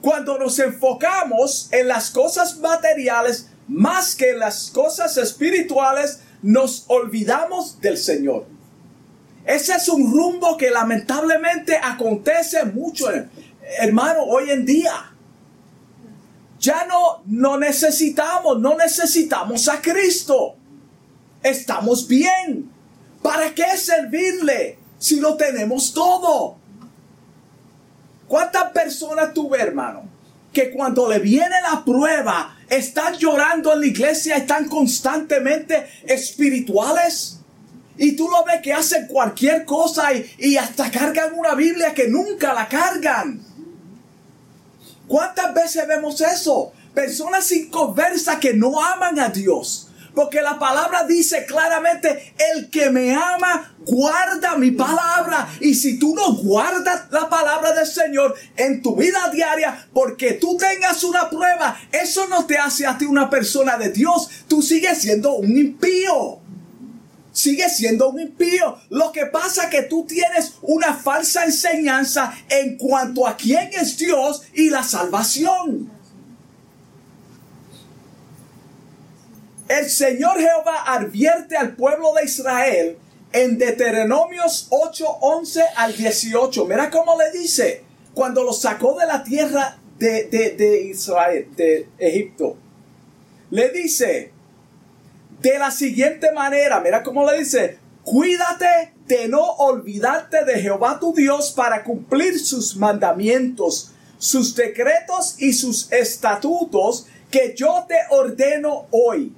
Cuando 0.00 0.38
nos 0.38 0.58
enfocamos 0.58 1.68
en 1.72 1.86
las 1.88 2.10
cosas 2.10 2.58
materiales 2.58 3.48
más 3.68 4.16
que 4.16 4.30
en 4.30 4.40
las 4.40 4.70
cosas 4.70 5.16
espirituales, 5.16 6.20
nos 6.42 6.84
olvidamos 6.88 7.80
del 7.80 7.96
Señor. 7.96 8.46
Ese 9.44 9.74
es 9.74 9.88
un 9.88 10.12
rumbo 10.12 10.56
que 10.56 10.70
lamentablemente 10.70 11.76
acontece 11.76 12.64
mucho, 12.64 13.08
hermano, 13.78 14.24
hoy 14.24 14.50
en 14.50 14.64
día. 14.64 15.11
Ya 16.62 16.86
no, 16.86 17.22
no 17.26 17.58
necesitamos, 17.58 18.60
no 18.60 18.76
necesitamos 18.76 19.68
a 19.68 19.82
Cristo. 19.82 20.54
Estamos 21.42 22.06
bien. 22.06 22.70
¿Para 23.20 23.52
qué 23.52 23.76
servirle 23.76 24.78
si 24.96 25.18
lo 25.18 25.36
tenemos 25.36 25.92
todo? 25.92 26.56
¿Cuántas 28.28 28.70
personas 28.70 29.34
tuve, 29.34 29.60
hermano? 29.60 30.04
Que 30.52 30.70
cuando 30.70 31.08
le 31.08 31.18
viene 31.18 31.56
la 31.68 31.84
prueba, 31.84 32.56
están 32.70 33.14
llorando 33.14 33.72
en 33.72 33.80
la 33.80 33.86
iglesia, 33.86 34.36
están 34.36 34.68
constantemente 34.68 35.88
espirituales. 36.04 37.40
Y 37.98 38.12
tú 38.12 38.28
lo 38.28 38.44
ves 38.44 38.62
que 38.62 38.72
hacen 38.72 39.08
cualquier 39.08 39.64
cosa 39.64 40.14
y, 40.14 40.30
y 40.38 40.56
hasta 40.56 40.92
cargan 40.92 41.34
una 41.34 41.56
Biblia 41.56 41.92
que 41.92 42.06
nunca 42.06 42.54
la 42.54 42.68
cargan. 42.68 43.51
¿Cuántas 45.12 45.52
veces 45.52 45.86
vemos 45.86 46.18
eso? 46.22 46.72
Personas 46.94 47.44
sin 47.44 47.68
conversa 47.68 48.40
que 48.40 48.54
no 48.54 48.82
aman 48.82 49.20
a 49.20 49.28
Dios. 49.28 49.90
Porque 50.14 50.40
la 50.40 50.58
palabra 50.58 51.04
dice 51.04 51.44
claramente, 51.44 52.34
el 52.54 52.70
que 52.70 52.88
me 52.88 53.14
ama, 53.14 53.74
guarda 53.80 54.56
mi 54.56 54.70
palabra. 54.70 55.50
Y 55.60 55.74
si 55.74 55.98
tú 55.98 56.14
no 56.14 56.32
guardas 56.36 57.10
la 57.10 57.28
palabra 57.28 57.74
del 57.74 57.86
Señor 57.86 58.34
en 58.56 58.80
tu 58.80 58.96
vida 58.96 59.28
diaria, 59.30 59.86
porque 59.92 60.32
tú 60.32 60.56
tengas 60.56 61.04
una 61.04 61.28
prueba, 61.28 61.78
eso 61.92 62.26
no 62.28 62.46
te 62.46 62.56
hace 62.56 62.86
a 62.86 62.96
ti 62.96 63.04
una 63.04 63.28
persona 63.28 63.76
de 63.76 63.90
Dios. 63.90 64.30
Tú 64.48 64.62
sigues 64.62 64.96
siendo 64.96 65.34
un 65.34 65.54
impío 65.58 66.41
sigue 67.32 67.68
siendo 67.68 68.10
un 68.10 68.20
impío. 68.20 68.78
Lo 68.90 69.10
que 69.10 69.26
pasa 69.26 69.64
es 69.64 69.70
que 69.70 69.82
tú 69.82 70.04
tienes 70.06 70.54
una 70.62 70.94
falsa 70.94 71.44
enseñanza 71.44 72.32
en 72.48 72.76
cuanto 72.76 73.26
a 73.26 73.36
quién 73.36 73.70
es 73.72 73.96
Dios 73.96 74.42
y 74.54 74.70
la 74.70 74.82
salvación. 74.82 75.90
El 79.68 79.88
Señor 79.88 80.38
Jehová 80.38 80.84
advierte 80.86 81.56
al 81.56 81.74
pueblo 81.74 82.12
de 82.14 82.24
Israel 82.24 82.98
en 83.32 83.56
Deuteronomios 83.56 84.66
8, 84.68 85.06
11 85.22 85.62
al 85.76 85.96
18. 85.96 86.66
Mira 86.66 86.90
cómo 86.90 87.16
le 87.16 87.38
dice, 87.38 87.82
cuando 88.12 88.44
lo 88.44 88.52
sacó 88.52 88.98
de 88.98 89.06
la 89.06 89.24
tierra 89.24 89.78
de, 89.98 90.24
de 90.24 90.82
Israel, 90.82 91.48
de 91.56 91.88
Egipto. 91.98 92.56
Le 93.50 93.70
dice, 93.70 94.31
de 95.42 95.58
la 95.58 95.70
siguiente 95.70 96.32
manera, 96.32 96.80
mira 96.80 97.02
cómo 97.02 97.28
le 97.28 97.38
dice, 97.38 97.78
cuídate 98.04 98.94
de 99.06 99.28
no 99.28 99.42
olvidarte 99.42 100.44
de 100.44 100.60
Jehová 100.60 100.98
tu 101.00 101.12
Dios 101.12 101.50
para 101.50 101.82
cumplir 101.82 102.38
sus 102.38 102.76
mandamientos, 102.76 103.90
sus 104.18 104.54
decretos 104.54 105.34
y 105.38 105.52
sus 105.52 105.90
estatutos 105.92 107.06
que 107.30 107.54
yo 107.56 107.84
te 107.88 107.96
ordeno 108.10 108.86
hoy. 108.92 109.34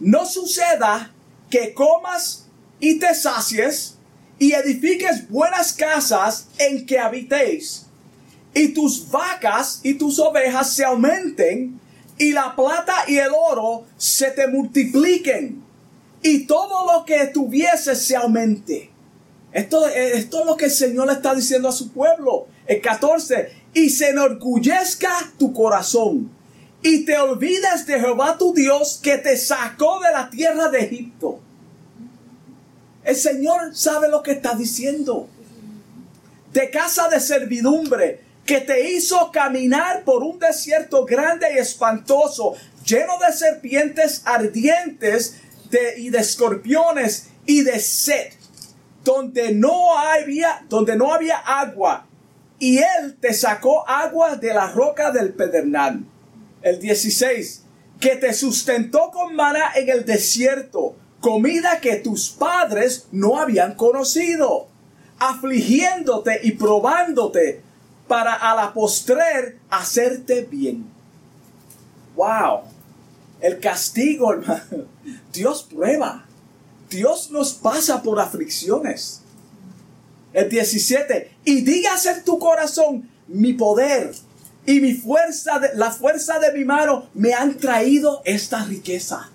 No 0.00 0.24
suceda 0.24 1.12
que 1.50 1.74
comas 1.74 2.46
y 2.80 2.98
te 2.98 3.14
sacies 3.14 3.96
y 4.38 4.52
edifiques 4.52 5.28
buenas 5.28 5.72
casas 5.72 6.48
en 6.58 6.86
que 6.86 6.98
habitéis, 6.98 7.86
y 8.54 8.68
tus 8.68 9.10
vacas 9.10 9.80
y 9.82 9.94
tus 9.94 10.18
ovejas 10.18 10.72
se 10.72 10.84
aumenten, 10.84 11.80
y 12.18 12.32
la 12.32 12.54
plata 12.56 13.04
y 13.06 13.18
el 13.18 13.30
oro 13.32 13.84
se 13.96 14.30
te 14.32 14.46
multipliquen 14.46 15.62
y 16.22 16.46
todo 16.46 16.92
lo 16.92 17.04
que 17.04 17.26
tuviese 17.26 17.94
se 17.94 18.16
aumente. 18.16 18.90
Esto, 19.52 19.86
esto 19.88 20.40
es 20.40 20.46
lo 20.46 20.56
que 20.56 20.66
el 20.66 20.70
Señor 20.70 21.06
le 21.06 21.14
está 21.14 21.34
diciendo 21.34 21.68
a 21.68 21.72
su 21.72 21.90
pueblo. 21.92 22.46
El 22.66 22.80
14. 22.80 23.50
Y 23.72 23.90
se 23.90 24.10
enorgullezca 24.10 25.10
tu 25.38 25.52
corazón 25.52 26.30
y 26.82 27.04
te 27.04 27.16
olvides 27.18 27.86
de 27.86 27.98
Jehová 27.98 28.38
tu 28.38 28.54
Dios 28.54 29.00
que 29.02 29.18
te 29.18 29.36
sacó 29.36 30.00
de 30.00 30.12
la 30.12 30.30
tierra 30.30 30.68
de 30.68 30.80
Egipto. 30.80 31.40
El 33.04 33.16
Señor 33.16 33.74
sabe 33.74 34.08
lo 34.08 34.22
que 34.22 34.32
está 34.32 34.54
diciendo. 34.54 35.28
De 36.52 36.70
casa 36.70 37.08
de 37.08 37.20
servidumbre, 37.20 38.20
que 38.48 38.62
te 38.62 38.92
hizo 38.92 39.30
caminar 39.30 40.04
por 40.04 40.22
un 40.22 40.38
desierto 40.38 41.04
grande 41.04 41.46
y 41.54 41.58
espantoso, 41.58 42.54
lleno 42.82 43.18
de 43.18 43.30
serpientes 43.36 44.22
ardientes 44.24 45.42
y 45.98 46.08
de 46.08 46.18
escorpiones 46.18 47.28
y 47.44 47.60
de 47.60 47.78
sed, 47.78 48.32
donde 49.04 49.52
no 49.52 49.98
había, 49.98 50.64
donde 50.70 50.96
no 50.96 51.12
había 51.12 51.36
agua, 51.36 52.06
y 52.58 52.78
él 52.78 53.18
te 53.20 53.34
sacó 53.34 53.86
agua 53.86 54.36
de 54.36 54.54
la 54.54 54.72
roca 54.72 55.10
del 55.10 55.34
pedernal. 55.34 56.06
El 56.62 56.80
16, 56.80 57.64
que 58.00 58.16
te 58.16 58.32
sustentó 58.32 59.10
con 59.10 59.36
maná 59.36 59.72
en 59.74 59.90
el 59.90 60.06
desierto, 60.06 60.96
comida 61.20 61.80
que 61.80 61.96
tus 61.96 62.30
padres 62.30 63.08
no 63.12 63.38
habían 63.38 63.74
conocido, 63.74 64.68
afligiéndote 65.18 66.40
y 66.44 66.52
probándote 66.52 67.67
para 68.08 68.34
a 68.34 68.54
la 68.56 68.72
postrer 68.72 69.58
hacerte 69.70 70.42
bien. 70.42 70.86
Wow. 72.16 72.62
El 73.40 73.60
castigo, 73.60 74.32
hermano. 74.32 74.86
Dios 75.32 75.62
prueba. 75.62 76.24
Dios 76.90 77.30
nos 77.30 77.52
pasa 77.52 78.02
por 78.02 78.18
aflicciones. 78.18 79.20
El 80.32 80.48
17. 80.48 81.36
Y 81.44 81.60
digas 81.60 82.06
en 82.06 82.24
tu 82.24 82.38
corazón, 82.38 83.08
mi 83.28 83.52
poder 83.52 84.12
y 84.66 84.80
mi 84.80 84.94
fuerza, 84.94 85.58
de, 85.58 85.74
la 85.76 85.90
fuerza 85.90 86.38
de 86.38 86.52
mi 86.52 86.64
mano 86.64 87.08
me 87.14 87.34
han 87.34 87.56
traído 87.56 88.22
esta 88.24 88.64
riqueza. 88.64 89.30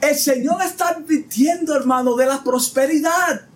El 0.00 0.16
Señor 0.16 0.62
está 0.62 0.88
advirtiendo, 0.88 1.76
hermano, 1.76 2.16
de 2.16 2.26
la 2.26 2.42
prosperidad 2.42 3.46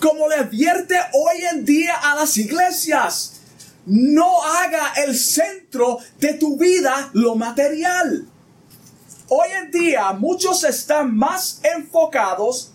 como 0.00 0.28
le 0.28 0.36
advierte 0.36 0.96
hoy 1.12 1.44
en 1.52 1.64
día 1.64 1.94
a 1.94 2.14
las 2.14 2.36
iglesias. 2.36 3.40
No 3.86 4.44
haga 4.44 4.92
el 5.04 5.16
centro 5.16 5.98
de 6.18 6.34
tu 6.34 6.56
vida 6.58 7.10
lo 7.14 7.34
material. 7.36 8.26
Hoy 9.28 9.48
en 9.62 9.70
día 9.70 10.12
muchos 10.12 10.64
están 10.64 11.16
más 11.16 11.60
enfocados 11.76 12.72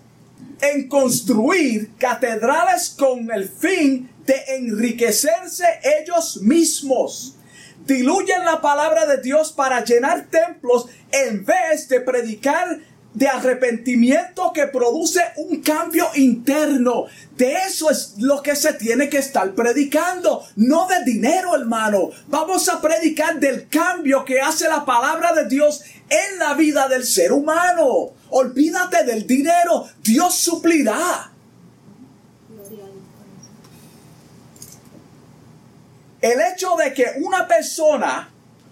en 0.62 0.88
construir 0.88 1.92
catedrales 1.98 2.96
con 2.98 3.32
el 3.32 3.50
fin 3.50 4.10
de 4.26 4.36
enriquecerse 4.58 5.66
ellos 5.84 6.42
mismos. 6.42 7.36
Diluyen 7.86 8.46
la 8.46 8.62
palabra 8.62 9.06
de 9.06 9.22
Dios 9.22 9.52
para 9.52 9.84
llenar 9.84 10.28
templos 10.30 10.88
en 11.12 11.44
vez 11.44 11.90
de 11.90 12.00
predicar 12.00 12.80
de 13.14 13.28
arrepentimiento 13.28 14.52
que 14.54 14.68
produce 14.68 15.22
un 15.38 15.62
cambio 15.62 16.08
interno. 16.16 17.06
De 17.38 17.54
eso 17.68 17.90
es 17.90 18.16
lo 18.18 18.42
que 18.42 18.56
se 18.56 18.74
tiene 18.74 19.10
que 19.10 19.20
estar 19.20 19.54
predicando, 19.54 20.46
no 20.56 20.88
de 20.88 21.04
dinero, 21.04 21.56
hermano. 21.56 22.10
Vamos 22.28 22.68
a 22.70 22.82
predicar 22.82 23.40
del 23.40 23.68
cambio 23.70 24.26
que 24.26 24.42
hace 24.42 24.68
la 24.68 24.86
palabra 24.86 25.34
de 25.34 25.48
Dios 25.48 25.84
en 26.10 26.40
la 26.40 26.54
vida 26.56 26.88
del 26.88 27.06
ser 27.06 27.32
humano. 27.32 28.12
Olvídate 28.30 29.04
del 29.04 29.28
dinero, 29.28 29.88
Dios 30.02 30.36
suplirá. 30.36 31.30
El 36.22 36.40
hecho 36.40 36.78
de 36.78 36.94
que 36.94 37.06
una 37.18 37.48
persona 37.48 38.30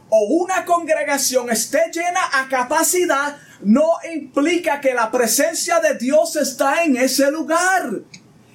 o 0.10 0.24
una 0.42 0.66
congregación 0.66 1.50
esté 1.50 1.92
llena 1.92 2.22
a 2.34 2.48
capacidad 2.48 3.38
no 3.64 3.98
implica 4.14 4.82
que 4.82 4.94
la 4.94 5.12
presencia 5.12 5.80
de 5.80 5.96
Dios 5.96 6.36
está 6.36 6.84
en 6.84 6.98
ese 6.98 7.32
lugar. 7.32 8.02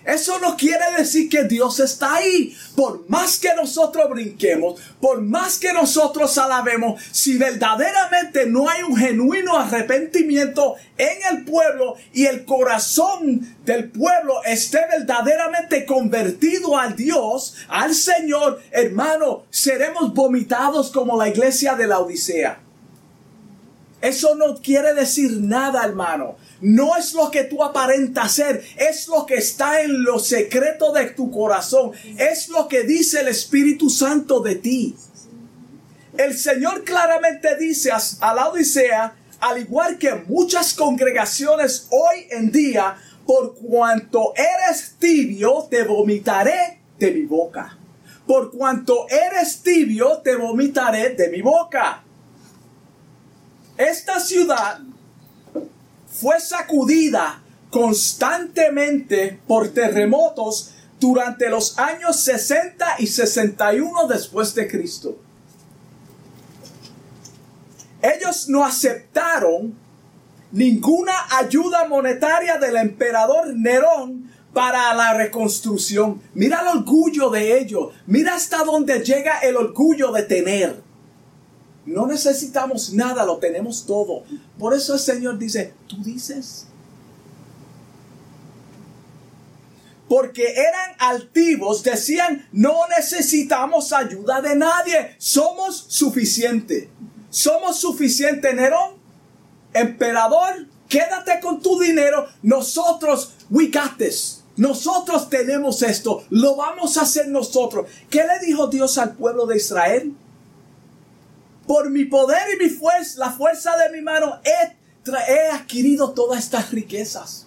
Eso 0.07 0.39
no 0.39 0.57
quiere 0.57 0.85
decir 0.97 1.29
que 1.29 1.45
Dios 1.45 1.81
está 1.81 2.15
ahí. 2.15 2.57
Por 2.77 3.09
más 3.09 3.39
que 3.39 3.53
nosotros 3.57 4.09
brinquemos, 4.09 4.81
por 5.01 5.21
más 5.21 5.59
que 5.59 5.73
nosotros 5.73 6.39
alabemos, 6.39 7.03
si 7.11 7.37
verdaderamente 7.37 8.47
no 8.47 8.69
hay 8.69 8.85
un 8.85 8.97
genuino 8.97 9.57
arrepentimiento 9.59 10.77
en 10.97 11.37
el 11.37 11.45
pueblo 11.45 11.97
y 12.13 12.27
el 12.27 12.45
corazón 12.45 13.57
del 13.65 13.91
pueblo 13.91 14.45
esté 14.45 14.79
verdaderamente 14.97 15.85
convertido 15.85 16.79
al 16.79 16.95
Dios, 16.95 17.57
al 17.69 17.93
Señor, 17.93 18.63
hermano, 18.71 19.47
seremos 19.51 20.15
vomitados 20.15 20.93
como 20.93 21.19
la 21.19 21.29
iglesia 21.29 21.75
de 21.75 21.87
la 21.89 21.99
Odisea. 21.99 22.66
Eso 24.07 24.37
no 24.37 24.55
quiere 24.63 24.95
decir 24.95 25.41
nada, 25.41 25.85
hermano. 25.85 26.37
No 26.61 26.97
es 26.97 27.13
lo 27.13 27.29
que 27.29 27.43
tú 27.43 27.65
aparentas 27.65 28.35
ser, 28.35 28.65
es 28.77 29.09
lo 29.09 29.27
que 29.27 29.35
está 29.35 29.83
en 29.83 30.05
lo 30.05 30.21
secreto 30.21 30.93
de 30.93 31.07
tu 31.07 31.33
corazón, 31.33 31.91
es 32.17 32.49
lo 32.49 32.69
que 32.69 32.85
dice 32.85 33.23
el 33.23 33.29
Espíritu 33.29 33.91
Santo 33.91 34.39
de 34.39 34.55
ti. 34.55 34.95
El 36.17 36.39
Señor 36.39 36.85
claramente 36.85 37.57
dice 37.57 37.91
a 37.91 38.33
la 38.33 38.49
Odisea, 38.49 39.17
al 39.41 39.61
igual 39.61 39.99
que 39.99 40.15
muchas 40.15 40.73
congregaciones 40.75 41.89
hoy 41.91 42.29
en 42.31 42.53
día, 42.53 42.97
por 43.27 43.57
cuanto 43.57 44.33
eres 44.37 44.95
tibio, 45.01 45.67
te 45.69 45.83
vomitaré 45.83 46.79
de 46.97 47.11
mi 47.11 47.23
boca. 47.23 47.77
Por 48.25 48.53
cuanto 48.53 49.09
eres 49.09 49.63
tibio, 49.63 50.19
te 50.23 50.37
vomitaré 50.37 51.11
de 51.11 51.29
mi 51.29 51.43
boca. 51.43 52.06
Esta 53.77 54.21
ciudad 54.21 54.81
fue 56.09 56.41
sacudida 56.41 57.43
constantemente 57.71 59.39
por 59.47 59.69
terremotos 59.69 60.73
durante 60.99 61.51
los 61.51 61.79
años 61.79 62.19
60 62.21 62.97
y 62.99 63.07
61 63.07 64.07
después 64.09 64.55
de 64.55 64.67
Cristo. 64.67 65.19
Ellos 68.01 68.49
no 68.49 68.65
aceptaron 68.65 69.75
ninguna 70.53 71.13
ayuda 71.39 71.87
monetaria 71.87 72.57
del 72.57 72.77
emperador 72.77 73.55
Nerón 73.55 74.31
para 74.55 74.95
la 74.95 75.13
reconstrucción. 75.13 76.23
Mira 76.33 76.63
el 76.63 76.79
orgullo 76.79 77.29
de 77.29 77.59
ellos. 77.59 77.93
Mira 78.07 78.37
hasta 78.37 78.65
dónde 78.65 79.01
llega 79.01 79.41
el 79.41 79.57
orgullo 79.57 80.13
de 80.13 80.23
tener. 80.23 80.86
No 81.87 82.07
necesitamos 82.07 82.93
nada, 82.93 83.25
lo 83.25 83.39
tenemos 83.39 83.87
todo. 83.87 84.25
Por 84.59 84.75
eso 84.75 84.95
el 84.95 85.01
Señor 85.01 85.39
dice, 85.39 85.73
tú 85.87 86.03
dices. 86.03 86.67
Porque 90.09 90.53
eran 90.53 90.97
altivos, 90.99 91.83
decían, 91.83 92.49
no 92.53 92.75
necesitamos 92.97 93.93
ayuda 93.93 94.41
de 94.41 94.57
nadie, 94.57 95.15
somos 95.19 95.87
suficiente. 95.89 96.91
Somos 97.31 97.79
suficiente, 97.81 98.53
Nerón, 98.55 98.95
emperador, 99.75 100.67
quédate 100.89 101.39
con 101.41 101.61
tu 101.61 101.79
dinero, 101.79 102.27
nosotros, 102.43 103.35
we 103.51 103.67
got 103.67 103.97
this. 103.99 104.43
Nosotros 104.57 105.29
tenemos 105.29 105.83
esto, 105.83 106.25
lo 106.31 106.57
vamos 106.57 106.97
a 106.97 107.03
hacer 107.03 107.29
nosotros. 107.29 107.91
¿Qué 108.09 108.25
le 108.25 108.47
dijo 108.47 108.69
Dios 108.69 108.97
al 108.97 109.15
pueblo 109.15 109.47
de 109.47 109.57
Israel? 109.57 110.15
Por 111.67 111.91
mi 111.91 112.05
poder 112.05 112.43
y 112.55 112.65
mi 112.65 112.71
fuerza, 112.71 113.19
la 113.19 113.31
fuerza 113.31 113.77
de 113.77 113.97
mi 113.97 114.03
mano, 114.03 114.41
he, 114.45 114.77
he 115.29 115.51
adquirido 115.51 116.13
todas 116.13 116.39
estas 116.39 116.71
riquezas. 116.71 117.47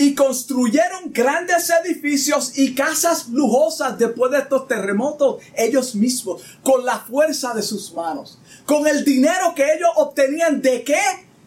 Y 0.00 0.14
construyeron 0.14 1.12
grandes 1.12 1.70
edificios 1.70 2.56
y 2.56 2.74
casas 2.74 3.28
lujosas 3.28 3.98
después 3.98 4.30
de 4.30 4.38
estos 4.38 4.68
terremotos, 4.68 5.42
ellos 5.56 5.96
mismos, 5.96 6.42
con 6.62 6.84
la 6.84 7.00
fuerza 7.00 7.52
de 7.52 7.62
sus 7.62 7.92
manos, 7.94 8.38
con 8.64 8.86
el 8.86 9.04
dinero 9.04 9.54
que 9.56 9.74
ellos 9.74 9.90
obtenían 9.96 10.62
de 10.62 10.84
qué? 10.84 11.00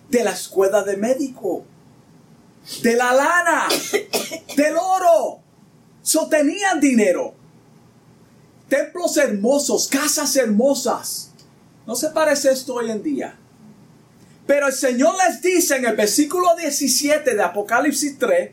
De 0.10 0.26
la 0.26 0.32
escuela 0.32 0.84
de 0.84 0.98
médico, 0.98 1.64
de 2.84 2.96
la 2.98 3.14
lana, 3.14 3.68
del 4.58 4.76
oro. 4.76 5.40
Sostenían 6.04 6.82
dinero 6.82 7.41
templos 8.72 9.18
hermosos, 9.18 9.90
casas 9.90 10.34
hermosas. 10.38 11.32
No 11.86 11.94
se 11.94 12.10
parece 12.10 12.52
esto 12.52 12.76
hoy 12.76 12.90
en 12.90 13.04
día. 13.04 13.38
Pero 14.48 14.68
el 14.68 14.74
Señor 14.74 15.14
les 15.28 15.42
dice 15.42 15.76
en 15.76 15.86
el 15.86 15.96
versículo 15.98 16.56
17 16.56 17.36
de 17.36 17.44
Apocalipsis 17.44 18.18
3, 18.18 18.52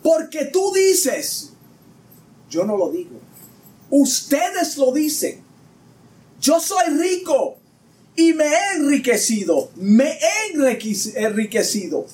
porque 0.00 0.44
tú 0.46 0.72
dices, 0.72 1.50
yo 2.48 2.64
no 2.64 2.76
lo 2.76 2.90
digo, 2.90 3.18
ustedes 3.90 4.76
lo 4.76 4.92
dicen, 4.92 5.42
yo 6.40 6.60
soy 6.60 6.86
rico 6.96 7.58
y 8.14 8.34
me 8.34 8.46
he 8.46 8.76
enriquecido, 8.76 9.72
me 9.74 10.18
he 10.18 10.52
enriquecido 11.16 12.06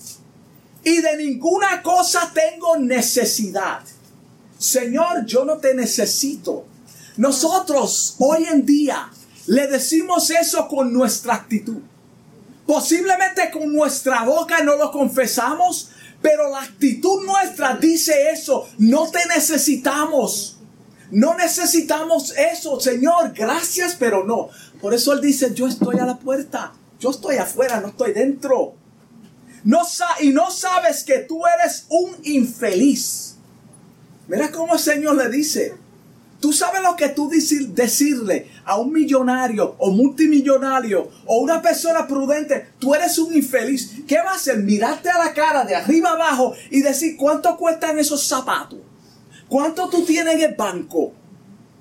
y 0.83 1.01
de 1.01 1.17
ninguna 1.19 1.83
cosa 1.83 2.33
tengo 2.35 2.79
necesidad 2.79 3.83
Señor, 4.65 5.27
yo 5.27 5.45
no 5.45 5.59
te 5.59 5.75
necesito. 5.75 6.65
Nosotros 7.17 8.17
hoy 8.19 8.45
en 8.45 8.67
día 8.67 9.11
le 9.47 9.67
decimos 9.67 10.31
eso 10.31 10.67
con 10.69 10.93
nuestra 10.93 11.35
actitud. 11.35 11.81
Posiblemente 12.67 13.51
con 13.51 13.73
nuestra 13.73 14.25
boca 14.25 14.63
no 14.65 14.77
lo 14.77 14.91
confesamos, 14.91 15.91
pero 16.23 16.51
la 16.51 16.63
actitud 16.63 17.25
nuestra 17.25 17.77
dice 17.77 18.31
eso. 18.31 18.67
No 18.79 19.11
te 19.11 19.21
necesitamos. 19.27 20.59
No 21.11 21.35
necesitamos 21.35 22.35
eso, 22.37 22.81
Señor. 22.81 23.33
Gracias, 23.35 23.95
pero 23.99 24.25
no. 24.25 24.49
Por 24.81 24.95
eso 24.95 25.13
Él 25.13 25.21
dice, 25.21 25.55
yo 25.55 25.69
estoy 25.69 25.99
a 25.99 26.07
la 26.07 26.19
puerta. 26.19 26.73
Yo 26.99 27.11
estoy 27.11 27.37
afuera, 27.37 27.81
no 27.81 27.89
estoy 27.89 28.13
dentro. 28.13 28.75
No 29.63 29.83
y 30.21 30.31
no 30.31 30.51
sabes 30.51 31.05
que 31.05 31.21
tú 31.21 31.43
eres 31.47 31.87
un 31.89 32.17
infeliz. 32.25 33.37
Mira 34.27 34.51
cómo 34.51 34.75
el 34.75 34.81
Señor 34.81 35.17
le 35.17 35.29
dice. 35.29 35.84
Tú 36.45 36.53
sabes 36.53 36.83
lo 36.83 36.95
que 36.95 37.09
tú 37.09 37.31
decirle 37.31 38.51
a 38.67 38.77
un 38.77 38.93
millonario 38.93 39.77
o 39.79 39.91
multimillonario 39.91 41.09
o 41.25 41.39
una 41.39 41.63
persona 41.63 42.07
prudente, 42.07 42.67
tú 42.79 42.95
eres 42.95 43.17
un 43.17 43.35
infeliz. 43.35 43.95
¿Qué 44.07 44.19
va 44.19 44.33
a 44.33 44.35
hacer? 44.35 44.59
Mirarte 44.59 45.09
a 45.09 45.25
la 45.25 45.33
cara 45.33 45.65
de 45.65 45.75
arriba 45.75 46.11
abajo 46.11 46.53
y 46.71 46.83
decir 46.83 47.17
cuánto 47.17 47.57
cuestan 47.57 47.99
esos 47.99 48.27
zapatos. 48.27 48.79
¿Cuánto 49.49 49.89
tú 49.89 50.05
tienes 50.05 50.35
en 50.35 50.43
el 50.43 50.55
banco? 50.55 51.15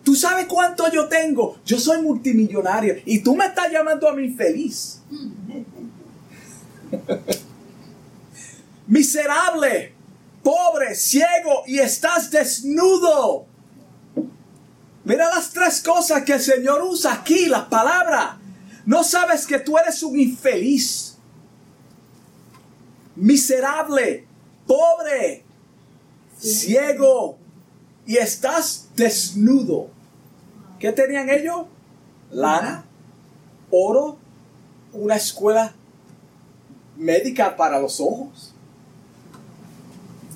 ¿Tú 0.02 0.16
sabes 0.16 0.46
cuánto 0.46 0.90
yo 0.90 1.10
tengo? 1.10 1.58
Yo 1.66 1.78
soy 1.78 2.02
multimillonario 2.02 2.96
y 3.04 3.20
tú 3.20 3.36
me 3.36 3.48
estás 3.48 3.70
llamando 3.70 4.08
a 4.08 4.14
mi 4.14 4.28
infeliz. 4.28 5.02
Miserable, 8.88 9.94
pobre, 10.42 10.96
ciego 10.96 11.64
y 11.68 11.80
estás 11.80 12.32
desnudo. 12.32 13.52
Mira 15.06 15.30
las 15.30 15.50
tres 15.52 15.82
cosas 15.82 16.24
que 16.24 16.34
el 16.34 16.42
Señor 16.42 16.82
usa 16.82 17.14
aquí, 17.14 17.48
las 17.48 17.64
palabras. 17.64 18.38
No 18.86 19.04
sabes 19.04 19.46
que 19.46 19.60
tú 19.60 19.78
eres 19.78 20.02
un 20.04 20.20
infeliz, 20.20 21.18
miserable, 23.16 24.26
pobre, 24.66 25.44
ciego 26.40 27.38
y 28.06 28.18
estás 28.18 28.90
desnudo. 28.96 29.90
¿Qué 30.80 30.92
tenían 30.92 31.30
ellos? 31.30 31.66
Lana, 32.32 32.86
oro, 33.72 34.18
una 34.94 35.16
escuela 35.16 35.74
médica 36.98 37.56
para 37.56 37.80
los 37.80 38.00
ojos. 38.00 38.54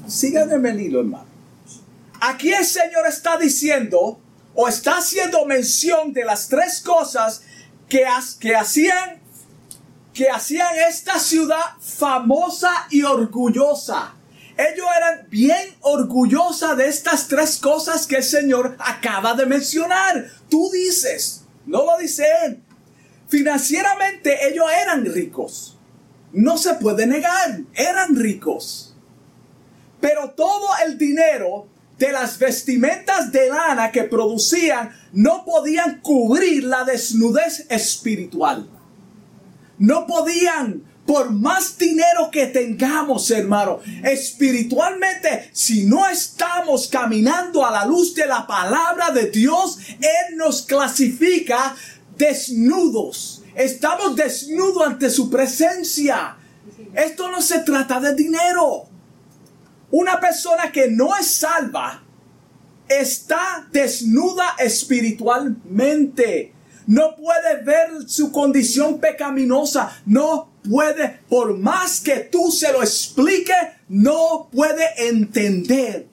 Síganme 0.07 0.69
el 0.69 0.81
hilo, 0.81 0.99
hermano. 0.99 1.25
Aquí 2.21 2.51
el 2.51 2.65
Señor 2.65 3.05
está 3.07 3.37
diciendo 3.37 4.19
o 4.59 4.67
está 4.67 4.97
haciendo 4.97 5.45
mención 5.45 6.13
de 6.13 6.25
las 6.25 6.49
tres 6.49 6.81
cosas 6.81 7.43
que, 7.87 8.03
hacían 8.07 9.21
que 10.15 10.31
hacían 10.31 10.75
esta 10.89 11.19
ciudad 11.19 11.61
famosa 11.79 12.71
y 12.89 13.03
orgullosa. 13.03 14.15
Ellos 14.57 14.87
eran 14.97 15.27
bien 15.29 15.75
orgullosa 15.81 16.73
de 16.73 16.87
estas 16.87 17.27
tres 17.27 17.57
cosas 17.57 18.07
que 18.07 18.15
el 18.15 18.23
Señor 18.23 18.75
acaba 18.79 19.35
de 19.35 19.45
mencionar. 19.45 20.27
Tú 20.49 20.71
dices, 20.73 21.43
no 21.67 21.85
lo 21.85 21.95
dice 21.99 22.25
él. 22.45 22.63
Financieramente 23.27 24.49
ellos 24.49 24.65
eran 24.81 25.05
ricos. 25.05 25.77
No 26.33 26.57
se 26.57 26.73
puede 26.73 27.05
negar, 27.05 27.59
eran 27.75 28.15
ricos. 28.15 28.95
Pero 30.01 30.31
todo 30.31 30.67
el 30.83 30.97
dinero 30.97 31.67
de 31.97 32.11
las 32.11 32.37
vestimentas 32.37 33.31
de 33.31 33.49
lana 33.49 33.91
que 33.91 34.03
producían 34.03 34.95
no 35.13 35.43
podían 35.45 35.99
cubrir 36.01 36.63
la 36.63 36.83
desnudez 36.83 37.65
espiritual. 37.69 38.69
No 39.79 40.05
podían, 40.05 40.83
por 41.05 41.31
más 41.31 41.77
dinero 41.77 42.29
que 42.31 42.47
tengamos, 42.47 43.29
hermano, 43.31 43.79
espiritualmente, 44.03 45.49
si 45.53 45.85
no 45.85 46.07
estamos 46.07 46.87
caminando 46.87 47.65
a 47.65 47.71
la 47.71 47.85
luz 47.85 48.13
de 48.13 48.27
la 48.27 48.45
palabra 48.45 49.11
de 49.11 49.29
Dios, 49.29 49.79
Él 49.99 50.37
nos 50.37 50.63
clasifica 50.63 51.75
desnudos. 52.17 53.43
Estamos 53.55 54.15
desnudos 54.15 54.85
ante 54.85 55.09
su 55.09 55.29
presencia. 55.29 56.37
Esto 56.93 57.31
no 57.31 57.41
se 57.41 57.59
trata 57.59 57.99
de 57.99 58.13
dinero. 58.13 58.87
Una 59.91 60.19
persona 60.19 60.71
que 60.71 60.89
no 60.89 61.15
es 61.15 61.27
salva 61.27 62.03
está 62.87 63.67
desnuda 63.71 64.55
espiritualmente. 64.59 66.53
No 66.87 67.15
puede 67.15 67.63
ver 67.63 68.07
su 68.07 68.31
condición 68.31 68.99
pecaminosa. 68.99 70.01
No 70.05 70.51
puede, 70.69 71.19
por 71.29 71.57
más 71.57 71.99
que 71.99 72.17
tú 72.19 72.51
se 72.51 72.71
lo 72.71 72.81
explique, 72.81 73.53
no 73.89 74.49
puede 74.51 75.09
entender 75.09 76.07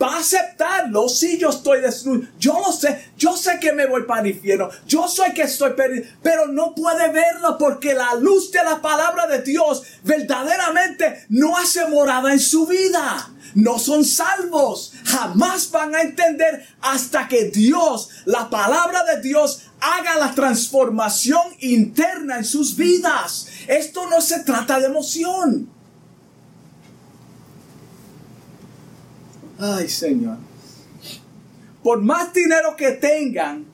va 0.00 0.16
a 0.16 0.18
aceptarlo 0.18 1.08
si 1.08 1.38
yo 1.38 1.50
estoy 1.50 1.80
desnudo. 1.80 2.26
Yo 2.38 2.60
lo 2.64 2.72
sé, 2.72 3.12
yo 3.16 3.36
sé 3.36 3.58
que 3.60 3.72
me 3.72 3.86
voy 3.86 4.02
para 4.02 4.22
el 4.22 4.28
infierno, 4.28 4.68
yo 4.86 5.08
sé 5.08 5.32
que 5.34 5.42
estoy 5.42 5.72
perdido, 5.72 6.06
pero 6.22 6.46
no 6.46 6.74
puede 6.74 7.10
verlo 7.10 7.56
porque 7.58 7.94
la 7.94 8.14
luz 8.14 8.50
de 8.50 8.62
la 8.64 8.80
palabra 8.80 9.26
de 9.26 9.42
Dios 9.42 9.82
verdaderamente 10.02 11.26
no 11.28 11.56
hace 11.56 11.86
morada 11.86 12.32
en 12.32 12.40
su 12.40 12.66
vida. 12.66 13.30
No 13.54 13.78
son 13.78 14.04
salvos, 14.04 14.94
jamás 15.04 15.70
van 15.70 15.94
a 15.94 16.02
entender 16.02 16.66
hasta 16.80 17.28
que 17.28 17.50
Dios, 17.50 18.08
la 18.24 18.50
palabra 18.50 19.04
de 19.04 19.20
Dios, 19.20 19.62
haga 19.80 20.16
la 20.16 20.34
transformación 20.34 21.42
interna 21.60 22.38
en 22.38 22.44
sus 22.44 22.74
vidas. 22.74 23.46
Esto 23.68 24.08
no 24.08 24.20
se 24.20 24.40
trata 24.40 24.80
de 24.80 24.86
emoción. 24.86 25.73
Ay, 29.66 29.88
Señor. 29.88 30.36
Por 31.82 32.02
más 32.02 32.34
dinero 32.34 32.76
que 32.76 32.92
tengan, 32.92 33.64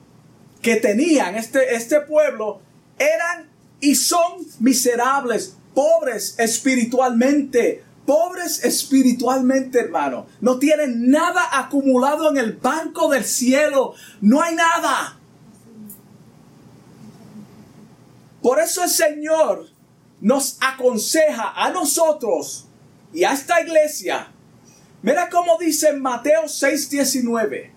que 0.61 0.77
tenían 0.77 1.35
este, 1.35 1.75
este 1.75 1.99
pueblo, 2.01 2.61
eran 2.97 3.49
y 3.81 3.95
son 3.95 4.45
miserables, 4.59 5.57
pobres 5.73 6.35
espiritualmente. 6.39 7.83
Pobres 8.05 8.63
espiritualmente, 8.63 9.79
hermano. 9.79 10.27
No 10.39 10.59
tienen 10.59 11.11
nada 11.11 11.59
acumulado 11.59 12.29
en 12.29 12.37
el 12.37 12.53
banco 12.53 13.09
del 13.09 13.25
cielo. 13.25 13.93
No 14.21 14.41
hay 14.41 14.55
nada. 14.55 15.19
Por 18.41 18.59
eso 18.59 18.83
el 18.83 18.89
Señor 18.89 19.67
nos 20.21 20.57
aconseja 20.61 21.51
a 21.53 21.69
nosotros 21.71 22.67
y 23.13 23.23
a 23.23 23.33
esta 23.33 23.61
iglesia 23.61 24.31
Mira 25.03 25.29
cómo 25.29 25.57
dice 25.57 25.93
Mateo 25.93 26.43
6:19. 26.43 27.71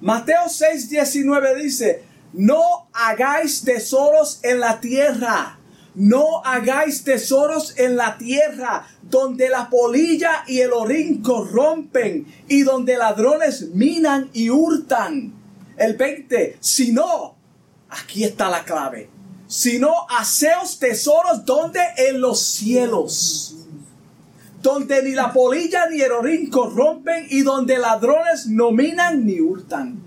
Mateo 0.00 0.44
6:19 0.46 1.62
dice, 1.62 2.04
no 2.32 2.88
hagáis 2.92 3.62
tesoros 3.62 4.40
en 4.42 4.60
la 4.60 4.80
tierra. 4.80 5.58
No 5.94 6.44
hagáis 6.44 7.02
tesoros 7.02 7.76
en 7.76 7.96
la 7.96 8.16
tierra 8.18 8.86
donde 9.02 9.48
la 9.48 9.68
polilla 9.68 10.44
y 10.46 10.60
el 10.60 10.72
orín 10.72 11.22
corrompen 11.22 12.26
y 12.46 12.62
donde 12.62 12.96
ladrones 12.96 13.70
minan 13.74 14.30
y 14.32 14.48
hurtan. 14.48 15.34
El 15.76 15.96
20, 15.96 16.58
si 16.60 16.92
no, 16.92 17.34
aquí 17.88 18.22
está 18.22 18.48
la 18.48 18.64
clave. 18.64 19.10
Si 19.48 19.78
no, 19.80 20.06
haceos 20.08 20.78
tesoros 20.78 21.44
donde 21.44 21.80
en 21.96 22.20
los 22.20 22.42
cielos 22.42 23.57
donde 24.62 25.02
ni 25.02 25.12
la 25.12 25.32
polilla 25.32 25.86
ni 25.88 26.00
el 26.00 26.12
orín 26.12 26.50
corrompen 26.50 27.26
y 27.30 27.42
donde 27.42 27.78
ladrones 27.78 28.46
no 28.46 28.72
minan 28.72 29.24
ni 29.24 29.40
hurtan. 29.40 30.02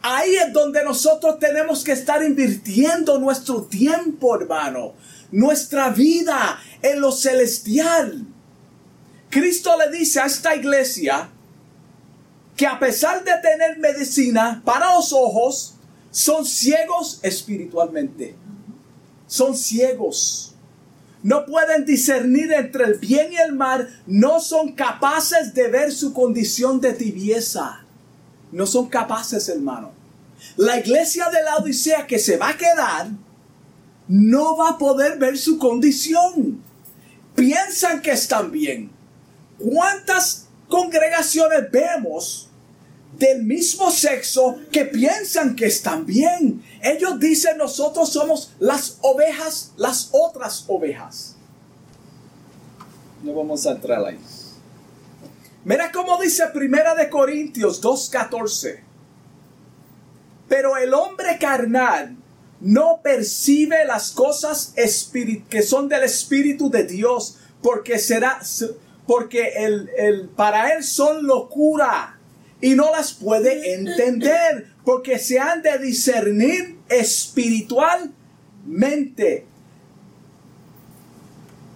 Ahí 0.00 0.36
es 0.36 0.52
donde 0.52 0.84
nosotros 0.84 1.38
tenemos 1.38 1.82
que 1.82 1.92
estar 1.92 2.22
invirtiendo 2.22 3.18
nuestro 3.18 3.62
tiempo, 3.62 4.36
hermano, 4.36 4.92
nuestra 5.32 5.90
vida 5.90 6.60
en 6.82 7.00
lo 7.00 7.10
celestial. 7.10 8.24
Cristo 9.28 9.76
le 9.76 9.96
dice 9.96 10.20
a 10.20 10.26
esta 10.26 10.54
iglesia 10.54 11.28
que 12.56 12.66
a 12.66 12.78
pesar 12.78 13.24
de 13.24 13.32
tener 13.42 13.78
medicina 13.78 14.62
para 14.64 14.94
los 14.94 15.12
ojos, 15.12 15.74
son 16.10 16.44
ciegos 16.44 17.18
espiritualmente. 17.22 18.34
Son 19.26 19.54
ciegos 19.54 20.47
no 21.22 21.46
pueden 21.46 21.84
discernir 21.84 22.52
entre 22.52 22.84
el 22.84 22.94
bien 22.94 23.32
y 23.32 23.36
el 23.36 23.52
mal, 23.52 24.02
no 24.06 24.40
son 24.40 24.72
capaces 24.72 25.52
de 25.54 25.68
ver 25.68 25.92
su 25.92 26.12
condición 26.12 26.80
de 26.80 26.92
tibieza. 26.92 27.80
No 28.52 28.66
son 28.66 28.88
capaces, 28.88 29.48
hermano. 29.48 29.92
La 30.56 30.78
iglesia 30.78 31.28
de 31.30 31.42
la 31.42 31.56
Odisea 31.56 32.06
que 32.06 32.18
se 32.18 32.36
va 32.36 32.50
a 32.50 32.56
quedar, 32.56 33.08
no 34.06 34.56
va 34.56 34.70
a 34.70 34.78
poder 34.78 35.18
ver 35.18 35.36
su 35.36 35.58
condición. 35.58 36.62
Piensan 37.34 38.00
que 38.00 38.12
están 38.12 38.50
bien. 38.50 38.90
¿Cuántas 39.58 40.46
congregaciones 40.68 41.70
vemos 41.70 42.47
del 43.18 43.42
mismo 43.42 43.90
sexo 43.90 44.58
que 44.70 44.84
piensan 44.84 45.56
que 45.56 45.66
están 45.66 46.06
bien. 46.06 46.62
Ellos 46.82 47.18
dicen 47.18 47.58
nosotros 47.58 48.12
somos 48.12 48.52
las 48.60 48.98
ovejas, 49.00 49.72
las 49.76 50.10
otras 50.12 50.64
ovejas. 50.68 51.34
No 53.22 53.34
vamos 53.34 53.66
a 53.66 53.72
entrar 53.72 54.04
ahí. 54.04 54.18
Mira 55.64 55.90
cómo 55.90 56.20
dice 56.20 56.46
Primera 56.54 56.94
de 56.94 57.10
Corintios 57.10 57.82
2.14. 57.82 58.80
Pero 60.48 60.76
el 60.76 60.94
hombre 60.94 61.36
carnal 61.38 62.16
no 62.60 63.00
percibe 63.02 63.84
las 63.84 64.12
cosas 64.12 64.72
que 65.50 65.62
son 65.62 65.88
del 65.88 66.04
Espíritu 66.04 66.70
de 66.70 66.84
Dios, 66.84 67.38
porque 67.60 67.98
será, 67.98 68.40
porque 69.06 69.52
el, 69.56 69.90
el, 69.96 70.28
para 70.28 70.70
él 70.70 70.84
son 70.84 71.26
locura 71.26 72.17
y 72.60 72.74
no 72.74 72.90
las 72.90 73.12
puede 73.12 73.74
entender, 73.74 74.72
porque 74.84 75.18
se 75.18 75.38
han 75.38 75.62
de 75.62 75.78
discernir 75.78 76.78
espiritualmente. 76.88 79.46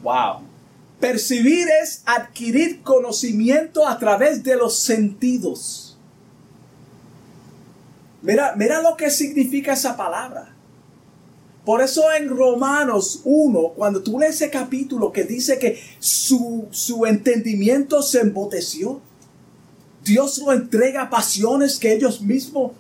Wow. 0.02 0.40
Percibir 0.98 1.68
es 1.82 2.02
adquirir 2.04 2.82
conocimiento 2.82 3.86
a 3.86 3.98
través 3.98 4.42
de 4.42 4.56
los 4.56 4.78
sentidos. 4.78 5.96
Mira, 8.22 8.54
mira 8.56 8.80
lo 8.80 8.96
que 8.96 9.10
significa 9.10 9.74
esa 9.74 9.96
palabra. 9.96 10.54
Por 11.64 11.80
eso 11.80 12.12
en 12.12 12.28
Romanos 12.28 13.20
1, 13.24 13.74
cuando 13.76 14.02
tú 14.02 14.18
lees 14.18 14.36
ese 14.36 14.50
capítulo 14.50 15.12
que 15.12 15.22
dice 15.22 15.58
que 15.58 15.80
su, 16.00 16.66
su 16.72 17.06
entendimiento 17.06 18.02
se 18.02 18.20
emboteció, 18.20 19.00
Dios 20.04 20.38
lo 20.38 20.52
entrega 20.52 21.02
a 21.02 21.10
pasiones 21.10 21.78
que 21.78 21.92
ellos 21.92 22.20
mismos 22.20 22.72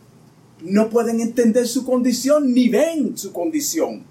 no 0.60 0.90
pueden 0.90 1.20
entender 1.20 1.66
su 1.66 1.84
condición 1.84 2.52
ni 2.52 2.68
ven 2.68 3.16
su 3.16 3.32
condición 3.32 4.04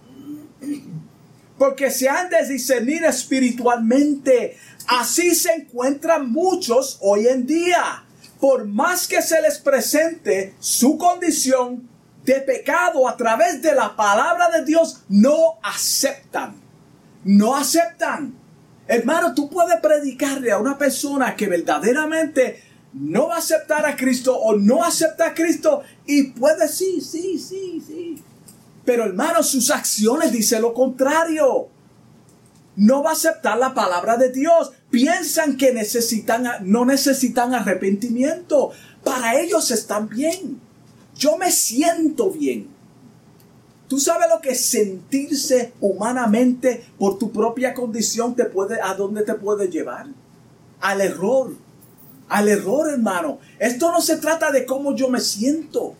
porque 1.61 1.91
se 1.91 2.09
han 2.09 2.27
de 2.27 2.43
discernir 2.47 3.03
espiritualmente. 3.03 4.57
Así 4.87 5.35
se 5.35 5.53
encuentran 5.53 6.31
muchos 6.31 6.97
hoy 7.01 7.27
en 7.27 7.45
día. 7.45 8.03
Por 8.39 8.65
más 8.65 9.07
que 9.07 9.21
se 9.21 9.39
les 9.43 9.59
presente 9.59 10.55
su 10.59 10.97
condición 10.97 11.87
de 12.25 12.41
pecado 12.41 13.07
a 13.07 13.15
través 13.15 13.61
de 13.61 13.75
la 13.75 13.95
palabra 13.95 14.49
de 14.49 14.65
Dios, 14.65 15.03
no 15.07 15.59
aceptan. 15.61 16.55
No 17.23 17.55
aceptan. 17.55 18.33
Hermano, 18.87 19.35
tú 19.35 19.47
puedes 19.47 19.79
predicarle 19.81 20.51
a 20.51 20.57
una 20.57 20.79
persona 20.79 21.35
que 21.35 21.45
verdaderamente 21.45 22.59
no 22.93 23.27
va 23.27 23.35
a 23.35 23.39
aceptar 23.39 23.85
a 23.85 23.95
Cristo 23.95 24.37
o 24.37 24.55
no 24.55 24.83
acepta 24.83 25.27
a 25.27 25.33
Cristo 25.33 25.81
y 26.05 26.31
puede 26.31 26.67
sí, 26.67 26.99
sí, 27.01 27.39
sí, 27.39 27.81
sí. 27.85 28.21
Pero 28.83 29.05
hermano, 29.05 29.43
sus 29.43 29.71
acciones 29.71 30.31
dicen 30.31 30.61
lo 30.61 30.73
contrario. 30.73 31.69
No 32.75 33.03
va 33.03 33.11
a 33.11 33.13
aceptar 33.13 33.57
la 33.57 33.73
palabra 33.73 34.17
de 34.17 34.31
Dios. 34.31 34.71
Piensan 34.89 35.57
que 35.57 35.73
necesitan, 35.73 36.45
no 36.61 36.85
necesitan 36.85 37.53
arrepentimiento. 37.53 38.71
Para 39.03 39.39
ellos 39.39 39.71
están 39.71 40.09
bien. 40.09 40.59
Yo 41.15 41.37
me 41.37 41.51
siento 41.51 42.31
bien. 42.31 42.69
Tú 43.87 43.99
sabes 43.99 44.29
lo 44.29 44.39
que 44.39 44.55
sentirse 44.55 45.73
humanamente 45.81 46.85
por 46.97 47.19
tu 47.19 47.31
propia 47.31 47.73
condición 47.73 48.35
te 48.35 48.45
puede, 48.45 48.81
a 48.81 48.93
dónde 48.93 49.23
te 49.23 49.33
puede 49.33 49.67
llevar? 49.67 50.07
Al 50.79 51.01
error. 51.01 51.51
Al 52.31 52.47
error, 52.47 52.89
hermano. 52.89 53.39
Esto 53.59 53.91
no 53.91 53.99
se 53.99 54.15
trata 54.15 54.51
de 54.51 54.65
cómo 54.65 54.95
yo 54.95 55.09
me 55.09 55.19
siento. 55.19 55.95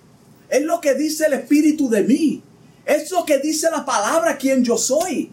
Es 0.47 0.63
lo 0.63 0.79
que 0.79 0.93
dice 0.95 1.25
el 1.25 1.33
Espíritu 1.33 1.89
de 1.89 2.03
mí. 2.03 2.41
Es 2.85 3.11
lo 3.11 3.25
que 3.25 3.39
dice 3.39 3.69
la 3.69 3.83
palabra 3.83 4.37
quien 4.37 4.63
yo 4.63 4.77
soy. 4.77 5.29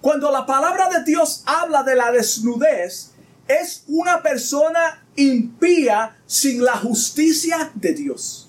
Cuando 0.00 0.32
la 0.32 0.46
palabra 0.46 0.88
de 0.88 1.04
Dios 1.04 1.42
habla 1.44 1.82
de 1.82 1.94
la 1.94 2.10
desnudez, 2.10 3.10
es 3.46 3.84
una 3.86 4.22
persona 4.22 5.04
impía 5.14 6.16
sin 6.24 6.64
la 6.64 6.78
justicia 6.78 7.70
de 7.74 7.92
Dios. 7.92 8.48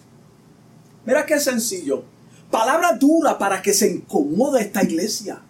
Mira 1.05 1.25
qué 1.25 1.41
sencillo. 1.41 2.05
Palabra 2.49 2.93
dura 2.93 3.37
para 3.37 3.61
que 3.61 3.73
se 3.73 3.89
incomode 3.89 4.61
esta 4.61 4.81
iglesia. 4.81 5.41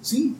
Sí. 0.00 0.34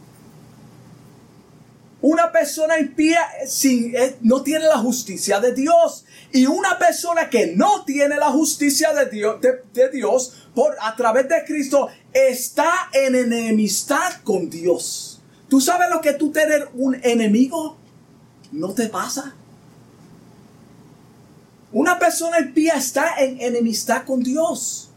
Una 2.02 2.32
persona 2.32 2.80
impía 2.80 3.20
sin, 3.46 3.94
eh, 3.94 4.16
no 4.22 4.42
tiene 4.42 4.66
la 4.66 4.78
justicia 4.78 5.38
de 5.38 5.54
Dios. 5.54 6.04
Y 6.32 6.46
una 6.46 6.76
persona 6.76 7.30
que 7.30 7.54
no 7.54 7.84
tiene 7.84 8.16
la 8.16 8.30
justicia 8.30 8.92
de 8.92 9.06
Dios, 9.06 9.40
de, 9.40 9.88
Dios 9.90 10.48
por, 10.52 10.76
a 10.80 10.96
través 10.96 11.28
de 11.28 11.44
Cristo 11.46 11.88
está 12.12 12.90
en 12.92 13.14
enemistad 13.14 14.20
con 14.24 14.50
Dios. 14.50 15.20
¿Tú 15.48 15.60
sabes 15.60 15.90
lo 15.90 16.00
que 16.00 16.14
tú 16.14 16.32
tener 16.32 16.68
un 16.74 16.98
enemigo? 17.04 17.76
¿No 18.50 18.74
te 18.74 18.88
pasa? 18.88 19.36
Una 21.70 22.00
persona 22.00 22.40
impía 22.40 22.74
está 22.74 23.14
en 23.18 23.40
enemistad 23.40 24.04
con 24.04 24.24
Dios. 24.24 24.90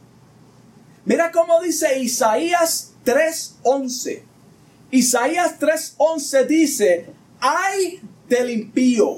Mira 1.06 1.32
cómo 1.32 1.62
dice 1.62 2.00
Isaías 2.00 2.94
3:11. 3.06 4.35
Isaías 4.92 5.60
3:11 5.60 6.46
dice, 6.48 7.10
ay 7.40 8.02
del 8.30 8.50
impío, 8.50 9.18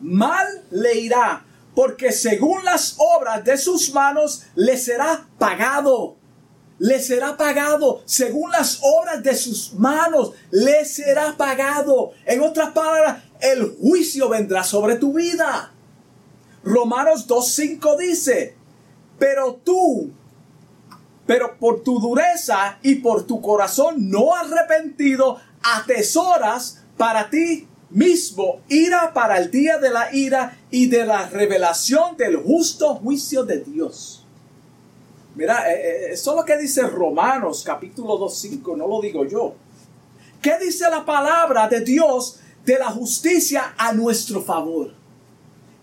mal 0.00 0.46
le 0.70 1.00
irá, 1.00 1.44
porque 1.74 2.12
según 2.12 2.64
las 2.64 2.96
obras 2.98 3.44
de 3.44 3.56
sus 3.56 3.92
manos 3.92 4.44
le 4.54 4.76
será 4.76 5.26
pagado. 5.38 6.16
Le 6.80 7.00
será 7.00 7.36
pagado 7.36 8.02
según 8.04 8.52
las 8.52 8.78
obras 8.82 9.22
de 9.22 9.34
sus 9.34 9.74
manos. 9.74 10.32
Le 10.52 10.84
será 10.84 11.36
pagado. 11.36 12.12
En 12.24 12.40
otras 12.40 12.70
palabras, 12.70 13.24
el 13.40 13.76
juicio 13.80 14.28
vendrá 14.28 14.62
sobre 14.62 14.94
tu 14.94 15.12
vida. 15.12 15.72
Romanos 16.62 17.26
2.5 17.26 17.96
dice, 17.98 18.54
pero 19.18 19.54
tú 19.64 20.12
pero 21.28 21.58
por 21.58 21.82
tu 21.82 22.00
dureza 22.00 22.78
y 22.82 22.94
por 22.94 23.26
tu 23.26 23.42
corazón 23.42 24.08
no 24.08 24.34
arrepentido, 24.34 25.38
atesoras 25.62 26.82
para 26.96 27.28
ti 27.28 27.68
mismo 27.90 28.62
ira 28.70 29.12
para 29.12 29.36
el 29.36 29.50
día 29.50 29.76
de 29.76 29.90
la 29.90 30.14
ira 30.14 30.56
y 30.70 30.86
de 30.86 31.04
la 31.04 31.28
revelación 31.28 32.16
del 32.16 32.38
justo 32.38 32.94
juicio 32.94 33.44
de 33.44 33.58
Dios. 33.58 34.24
Mira, 35.34 35.70
eh, 35.70 35.74
eh, 35.74 36.12
eso 36.12 36.30
es 36.30 36.36
lo 36.38 36.44
que 36.46 36.56
dice 36.56 36.80
Romanos 36.84 37.62
capítulo 37.62 38.18
2.5, 38.18 38.78
no 38.78 38.88
lo 38.88 38.98
digo 39.02 39.26
yo. 39.26 39.54
¿Qué 40.40 40.56
dice 40.58 40.88
la 40.88 41.04
palabra 41.04 41.68
de 41.68 41.82
Dios 41.82 42.40
de 42.64 42.78
la 42.78 42.88
justicia 42.88 43.74
a 43.76 43.92
nuestro 43.92 44.40
favor? 44.40 44.94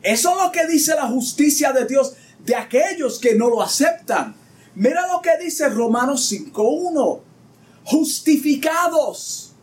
Eso 0.02 0.32
es 0.32 0.44
lo 0.44 0.52
que 0.52 0.66
dice 0.66 0.96
la 0.96 1.06
justicia 1.06 1.72
de 1.72 1.86
Dios 1.86 2.16
de 2.40 2.56
aquellos 2.56 3.20
que 3.20 3.36
no 3.36 3.48
lo 3.48 3.62
aceptan. 3.62 4.44
Mira 4.76 5.08
lo 5.08 5.22
que 5.22 5.38
dice 5.42 5.70
Romanos 5.70 6.32
5.1. 6.32 7.22
Justificados. 7.86 9.54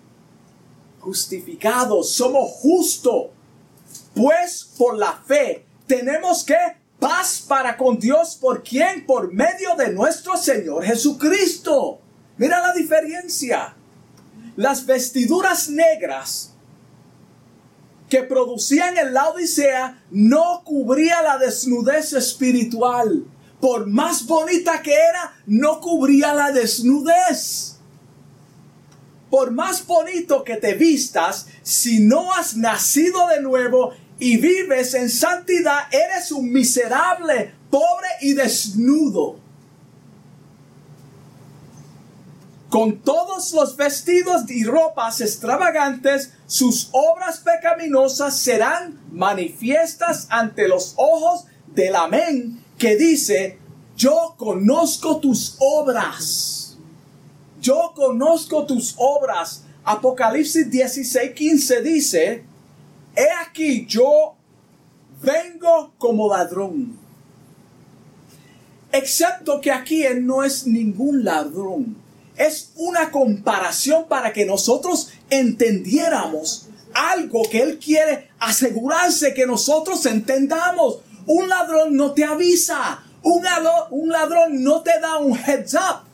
Justificados. 1.01 2.11
Somos 2.11 2.51
justos. 2.53 3.27
Pues 4.15 4.71
por 4.79 4.97
la 4.97 5.13
fe 5.13 5.67
tenemos 5.87 6.45
que 6.45 6.57
paz 6.99 7.45
para 7.47 7.77
con 7.77 7.99
Dios 7.99 8.39
por 8.41 8.63
quien 8.63 9.05
por 9.05 9.33
medio 9.33 9.75
de 9.77 9.93
nuestro 9.93 10.37
Señor 10.37 10.85
Jesucristo. 10.85 12.01
Mira 12.39 12.61
la 12.61 12.73
diferencia. 12.73 13.75
Las 14.57 14.87
vestiduras 14.87 15.69
negras 15.69 16.53
que 18.09 18.23
producían 18.23 18.97
en 18.99 19.15
la 19.15 19.31
Odisea 19.31 20.03
no 20.11 20.63
cubría 20.65 21.23
la 21.23 21.39
desnudez 21.39 22.13
espiritual 22.13 23.25
por 23.63 23.87
más 23.87 24.27
bonita 24.27 24.83
que 24.83 24.93
era, 24.93 25.37
no 25.47 25.81
cubría 25.81 26.35
la 26.35 26.51
desnudez. 26.51 27.77
Por 29.31 29.53
más 29.53 29.87
bonito 29.87 30.43
que 30.43 30.57
te 30.57 30.75
vistas, 30.75 31.47
si 31.63 32.01
no 32.01 32.33
has 32.33 32.57
nacido 32.57 33.29
de 33.29 33.41
nuevo 33.41 33.93
y 34.19 34.37
vives 34.39 34.95
en 34.95 35.09
santidad, 35.09 35.83
eres 35.93 36.33
un 36.33 36.51
miserable, 36.51 37.55
pobre 37.71 38.09
y 38.21 38.33
desnudo. 38.33 39.39
Con 42.69 43.01
todos 43.03 43.53
los 43.53 43.77
vestidos 43.77 44.51
y 44.51 44.65
ropas 44.65 45.21
extravagantes, 45.21 46.33
sus 46.49 46.89
obras 46.91 47.39
pecaminosas 47.39 48.37
serán 48.37 48.99
manifiestas 49.13 50.27
ante 50.31 50.67
los 50.67 50.95
ojos 50.97 51.45
del 51.69 51.95
amén 51.95 52.62
que 52.83 52.97
dice, 52.97 53.59
yo 53.97 54.35
conozco 54.37 55.19
tus 55.19 55.55
obras. 55.61 56.77
Yo 57.61 57.93
conozco 57.95 58.67
tus 58.67 58.97
obras. 58.99 59.63
Apocalipsis 59.85 60.69
16, 60.69 61.31
15 61.31 61.81
dice, 61.81 62.45
he 63.15 63.29
aquí 63.47 63.87
yo 63.87 64.35
vengo 65.23 65.93
como 65.97 66.29
ladrón. 66.29 66.99
Excepto 68.91 69.61
que 69.61 69.71
aquí 69.71 70.03
él 70.03 70.27
no 70.27 70.43
es 70.43 70.67
ningún 70.67 71.23
ladrón. 71.23 71.97
Es 72.37 72.73
una 72.75 73.13
comparación 73.13 74.09
para 74.09 74.33
que 74.33 74.45
nosotros 74.45 75.13
entendiéramos 75.31 76.67
algo 76.93 77.43
que 77.49 77.63
él 77.63 77.79
quiere 77.79 78.31
asegurarse 78.41 79.35
que 79.35 79.47
nosotros 79.47 80.05
entendamos. 80.05 80.99
Un 81.27 81.49
ladrón 81.49 81.97
no 81.97 82.13
te 82.13 82.25
avisa. 82.25 83.03
Un 83.23 83.43
ladrón, 84.11 84.63
no 84.63 84.83
te 84.83 84.99
da 85.01 85.19
un 85.19 85.37
heads 85.37 85.75
up. 85.75 86.13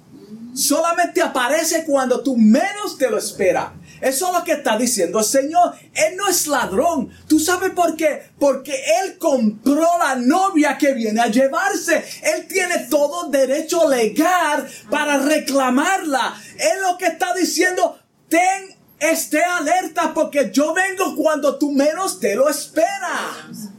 Solamente 0.55 1.23
aparece 1.23 1.85
cuando 1.85 2.23
tú 2.23 2.37
menos 2.37 2.99
te 2.99 3.09
lo 3.09 3.18
esperas. 3.18 3.71
Eso 4.01 4.29
es 4.29 4.33
lo 4.33 4.44
que 4.44 4.53
está 4.53 4.77
diciendo 4.77 5.18
el 5.18 5.25
Señor. 5.25 5.75
Él 5.94 6.16
no 6.16 6.29
es 6.29 6.47
ladrón. 6.47 7.11
¿Tú 7.27 7.40
sabes 7.40 7.71
por 7.71 7.97
qué? 7.97 8.31
Porque 8.38 8.73
Él 9.03 9.18
compró 9.18 9.87
la 9.99 10.16
novia 10.16 10.79
que 10.79 10.94
viene 10.94 11.21
a 11.21 11.29
llevarse. 11.29 12.05
Él 12.23 12.47
tiene 12.47 12.87
todo 12.90 13.29
derecho 13.31 13.88
legal 13.88 14.68
para 14.90 15.18
reclamarla. 15.18 16.35
Él 16.59 16.83
lo 16.83 16.97
que 16.99 17.07
está 17.07 17.35
diciendo, 17.35 17.99
ten, 18.29 18.77
esté 19.01 19.42
alerta 19.42 20.12
porque 20.14 20.51
yo 20.53 20.75
vengo 20.75 21.16
cuando 21.16 21.57
tú 21.59 21.73
menos 21.73 22.21
te 22.21 22.35
lo 22.35 22.49
esperas. 22.49 23.71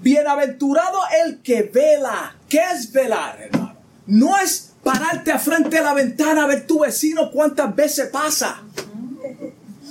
Bienaventurado 0.00 0.98
el 1.24 1.42
que 1.42 1.62
vela. 1.62 2.36
¿Qué 2.48 2.60
es 2.72 2.92
velar, 2.92 3.40
hermano? 3.40 3.76
No 4.06 4.38
es 4.38 4.72
pararte 4.82 5.32
a 5.32 5.38
frente 5.38 5.76
de 5.76 5.82
la 5.82 5.94
ventana 5.94 6.44
a 6.44 6.46
ver 6.46 6.66
tu 6.66 6.80
vecino 6.80 7.30
cuántas 7.30 7.74
veces 7.74 8.08
pasa. 8.08 8.62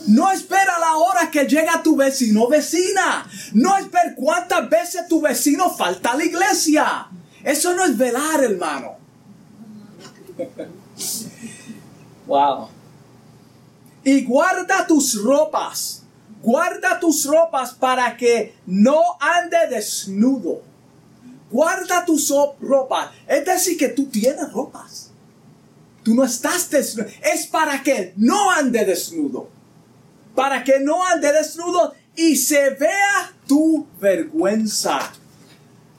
No 0.08 0.32
espera 0.32 0.80
la 0.80 0.96
hora 0.96 1.30
que 1.30 1.46
llega 1.46 1.84
tu 1.84 1.98
vecino 1.98 2.48
vecina. 2.48 3.30
No 3.54 3.78
espera 3.78 4.16
cuántas 4.16 4.70
veces 4.70 5.08
tu 5.08 5.22
vecino 5.22 5.70
falta 5.70 6.12
a 6.12 6.18
la 6.18 6.24
iglesia. 6.24 7.08
Eso 7.44 7.76
no 7.76 7.84
es 7.84 7.98
velar, 7.98 8.44
hermano. 8.44 8.96
Wow. 12.26 12.70
Y 14.04 14.24
guarda 14.24 14.88
tus 14.88 15.22
ropas. 15.22 16.04
Guarda 16.42 17.00
tus 17.00 17.26
ropas 17.26 17.74
para 17.74 18.16
que 18.16 18.56
no 18.66 19.02
ande 19.20 19.68
desnudo 19.70 20.62
guarda 21.50 22.06
tu 22.06 22.18
ropa. 22.62 23.12
Es 23.28 23.46
decir, 23.46 23.78
que 23.78 23.90
tú 23.90 24.08
tienes 24.08 24.52
ropas. 24.52 25.12
Tú 26.04 26.16
no 26.16 26.24
estás 26.24 26.70
desnudo. 26.70 27.10
Es 27.34 27.48
para 27.48 27.84
que 27.84 28.14
no 28.16 28.52
ande 28.52 28.86
desnudo. 28.86 29.50
Para 30.36 30.64
que 30.64 30.80
no 30.80 31.06
ande 31.06 31.32
desnudo 31.32 31.94
y 32.16 32.36
se 32.36 32.72
vea 32.72 33.34
tu 33.48 33.88
vergüenza. 34.00 35.00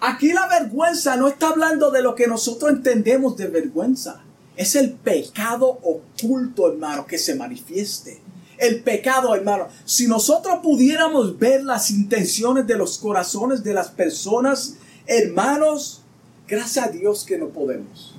Aquí 0.00 0.32
la 0.32 0.46
vergüenza 0.46 1.16
no 1.16 1.28
está 1.28 1.48
hablando 1.48 1.90
de 1.90 2.02
lo 2.02 2.14
que 2.14 2.28
nosotros 2.28 2.70
entendemos 2.70 3.36
de 3.36 3.48
vergüenza. 3.48 4.22
Es 4.56 4.76
el 4.76 4.92
pecado 4.92 5.68
oculto, 5.82 6.70
hermano, 6.70 7.06
que 7.06 7.18
se 7.18 7.34
manifieste. 7.34 8.20
El 8.58 8.82
pecado, 8.82 9.34
hermano. 9.34 9.68
Si 9.84 10.06
nosotros 10.06 10.58
pudiéramos 10.62 11.38
ver 11.38 11.64
las 11.64 11.90
intenciones 11.90 12.66
de 12.66 12.76
los 12.76 12.98
corazones 12.98 13.62
de 13.62 13.72
las 13.72 13.88
personas 13.88 14.74
Hermanos, 15.08 16.02
gracias 16.46 16.86
a 16.86 16.90
Dios 16.90 17.24
que 17.24 17.38
no 17.38 17.48
podemos. 17.48 18.14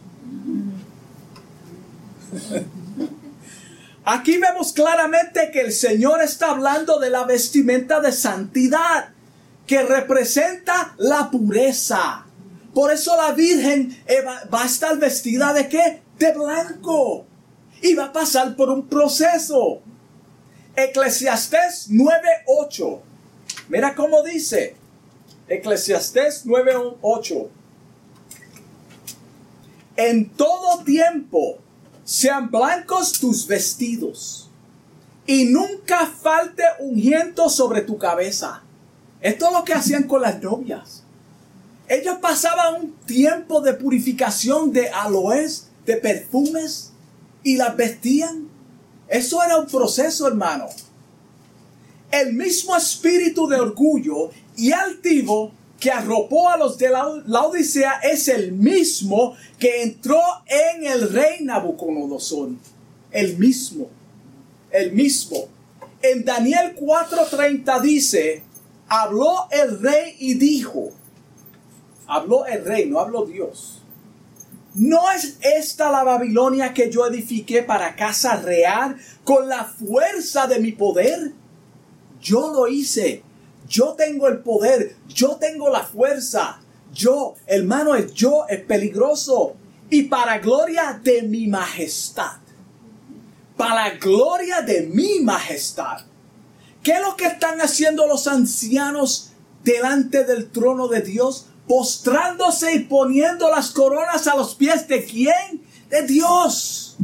Aquí 4.06 4.39
vemos 4.39 4.73
claramente 4.73 5.52
que 5.54 5.62
el 5.62 5.71
Señor 5.71 6.23
está 6.23 6.49
hablando 6.49 6.97
de 6.97 7.12
la 7.12 7.25
vestimenta 7.25 8.02
de 8.02 8.12
santidad, 8.12 9.10
que 9.67 9.84
representa 9.84 10.95
la 10.97 11.30
pureza. 11.30 12.25
Por 12.73 12.91
eso 12.91 13.15
la 13.15 13.34
Virgen 13.34 13.95
va 14.52 14.63
a 14.63 14.65
estar 14.65 14.97
vestida 14.97 15.54
de 15.54 15.69
qué? 15.69 16.02
De 16.17 16.34
blanco. 16.34 17.28
Y 17.84 17.93
va 17.93 18.06
a 18.06 18.12
pasar 18.12 18.56
por 18.56 18.71
un 18.71 18.88
proceso. 18.88 19.84
Eclesiastés 20.84 21.89
9:8. 21.89 23.02
Mira 23.68 23.96
cómo 23.96 24.24
dice. 24.24 24.76
Eclesiastés 25.50 26.46
9:8. 26.46 27.50
En 29.98 30.30
todo 30.30 30.84
tiempo 30.86 31.58
sean 32.06 32.50
blancos 32.50 33.12
tus 33.13 33.46
vestidos 33.46 34.50
y 35.28 35.46
nunca 35.46 36.06
falte 36.06 36.63
ungiento 36.80 37.50
sobre 37.50 37.82
tu 37.82 37.98
cabeza. 37.98 38.63
Esto 39.20 39.48
es 39.48 39.52
lo 39.52 39.63
que 39.65 39.74
hacían 39.74 40.04
con 40.04 40.22
las 40.22 40.42
novias. 40.42 41.04
Ellos 41.89 42.20
pasaban 42.22 42.76
un 42.82 42.94
tiempo 43.06 43.60
de 43.60 43.74
purificación 43.74 44.72
de 44.72 44.89
aloes, 44.89 45.68
de 45.86 45.98
perfumes 45.98 46.94
y 47.44 47.58
las 47.58 47.76
vestían. 47.76 48.49
Eso 49.10 49.41
era 49.43 49.58
un 49.58 49.65
proceso, 49.65 50.28
hermano. 50.28 50.67
El 52.12 52.34
mismo 52.34 52.76
espíritu 52.76 53.48
de 53.48 53.60
orgullo 53.60 54.30
y 54.56 54.72
altivo 54.72 55.52
que 55.80 55.91
arropó 55.91 56.50
a 56.50 56.58
los 56.58 56.78
de 56.78 56.89
la, 56.89 57.08
Odisea 57.08 58.02
es 58.04 58.28
el 58.28 58.52
mismo 58.52 59.36
que 59.58 59.82
entró 59.82 60.22
en 60.45 60.86
el 60.86 61.12
rey 61.12 61.43
Nabucodonosor. 61.43 62.50
El 63.12 63.38
mismo. 63.38 63.88
El 64.72 64.91
mismo. 64.91 65.48
En 66.02 66.24
Daniel 66.24 66.76
4:30 66.80 67.82
dice, 67.82 68.43
habló 68.88 69.48
el 69.52 69.80
rey 69.80 70.15
y 70.19 70.36
dijo, 70.36 70.91
habló 72.08 72.45
el 72.45 72.63
rey, 72.63 72.86
no 72.86 73.00
habló 73.00 73.26
Dios. 73.26 73.79
¿No 74.80 75.12
es 75.12 75.38
esta 75.42 75.92
la 75.92 76.04
Babilonia 76.04 76.74
que 76.74 76.89
yo 76.89 77.06
edifiqué 77.06 77.63
para 77.63 77.96
casa 77.96 78.38
real 78.38 78.98
con 79.24 79.48
la 79.48 79.65
fuerza 79.65 80.48
de 80.48 80.60
mi 80.60 80.72
poder? 80.72 81.32
Yo 82.22 82.52
lo 82.52 82.68
hice 82.68 83.24
yo 83.70 83.94
tengo 83.94 84.28
el 84.28 84.39
poder, 84.39 84.96
yo 85.08 85.38
tengo 85.38 85.70
la 85.70 85.84
fuerza. 85.84 86.60
Yo, 86.92 87.36
hermano, 87.46 87.96
es 87.96 88.12
yo, 88.13 88.46
es 88.50 88.62
peligroso. 88.62 89.56
Y 89.92 90.04
para 90.04 90.39
gloria 90.39 91.00
de 91.02 91.22
mi 91.22 91.48
majestad. 91.48 92.38
Para 93.56 93.92
gloria 93.92 94.62
de 94.63 94.88
mi 94.88 95.20
majestad. 95.20 96.02
¿Qué 96.82 96.94
es 96.94 97.02
lo 97.02 97.15
que 97.15 97.28
están 97.28 97.62
haciendo 97.62 98.08
los 98.08 98.28
ancianos 98.28 99.34
delante 99.63 100.24
del 100.24 100.50
trono 100.50 100.88
de 100.88 101.02
Dios? 101.02 101.49
Postrándose 101.69 102.73
y 102.73 102.79
poniendo 102.79 103.49
las 103.49 103.71
coronas 103.71 104.27
a 104.27 104.36
los 104.36 104.55
pies 104.55 104.89
de 104.89 105.05
quién? 105.05 105.63
De 105.89 106.01
Dios. 106.01 106.97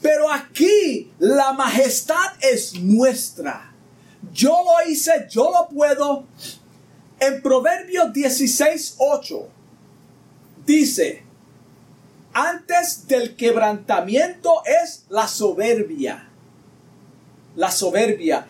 Pero 0.00 0.30
aquí 0.30 1.10
la 1.18 1.52
majestad 1.54 2.32
es 2.40 2.74
nuestra 2.74 3.72
yo 4.32 4.62
lo 4.64 4.90
hice, 4.90 5.26
yo 5.30 5.50
lo 5.50 5.68
puedo. 5.68 6.24
En 7.20 7.42
Proverbios 7.42 8.12
16, 8.12 8.96
8 8.98 9.48
dice, 10.66 11.22
antes 12.32 13.06
del 13.06 13.36
quebrantamiento 13.36 14.62
es 14.64 15.04
la 15.08 15.28
soberbia. 15.28 16.28
La 17.56 17.70
soberbia. 17.70 18.46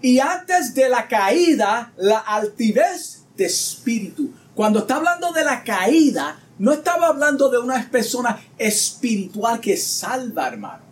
Y 0.00 0.20
antes 0.20 0.74
de 0.74 0.88
la 0.88 1.08
caída, 1.08 1.92
la 1.96 2.18
altivez 2.18 3.24
de 3.36 3.46
espíritu. 3.46 4.32
Cuando 4.54 4.80
está 4.80 4.96
hablando 4.96 5.32
de 5.32 5.44
la 5.44 5.64
caída, 5.64 6.40
no 6.58 6.72
estaba 6.72 7.08
hablando 7.08 7.48
de 7.48 7.58
una 7.58 7.88
persona 7.90 8.40
espiritual 8.58 9.60
que 9.60 9.76
salva, 9.76 10.48
hermano. 10.48 10.84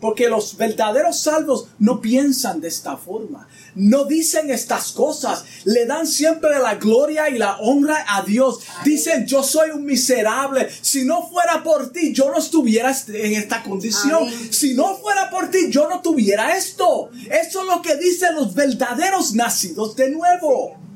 Porque 0.00 0.28
los 0.28 0.56
verdaderos 0.56 1.20
salvos 1.20 1.68
no 1.78 2.00
piensan 2.00 2.60
de 2.60 2.68
esta 2.68 2.96
forma 2.96 3.48
no 3.78 4.04
dicen 4.04 4.50
estas 4.50 4.92
cosas. 4.92 5.44
Le 5.64 5.86
dan 5.86 6.06
siempre 6.06 6.58
la 6.58 6.74
gloria 6.74 7.30
y 7.30 7.38
la 7.38 7.58
honra 7.58 8.04
a 8.08 8.22
Dios. 8.22 8.60
Dicen, 8.84 9.26
yo 9.26 9.42
soy 9.42 9.70
un 9.70 9.84
miserable. 9.84 10.68
Si 10.80 11.04
no 11.04 11.28
fuera 11.28 11.62
por 11.62 11.90
ti, 11.92 12.12
yo 12.12 12.30
no 12.30 12.38
estuviera 12.38 12.94
en 13.08 13.34
esta 13.34 13.62
condición. 13.62 14.28
Si 14.50 14.74
no 14.74 14.96
fuera 14.96 15.30
por 15.30 15.50
ti, 15.50 15.70
yo 15.70 15.88
no 15.88 16.00
tuviera 16.00 16.56
esto. 16.56 17.10
Eso 17.30 17.60
es 17.60 17.66
lo 17.66 17.80
que 17.80 17.96
dicen 17.96 18.34
los 18.34 18.52
verdaderos 18.52 19.34
nacidos 19.34 19.94
de 19.94 20.10
nuevo. 20.10 20.87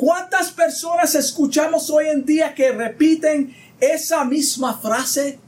¿Cuántas 0.00 0.50
personas 0.52 1.14
escuchamos 1.14 1.90
hoy 1.90 2.06
en 2.06 2.24
día 2.24 2.54
que 2.54 2.72
repiten 2.72 3.54
esa 3.78 4.24
misma 4.24 4.78
frase? 4.78 5.38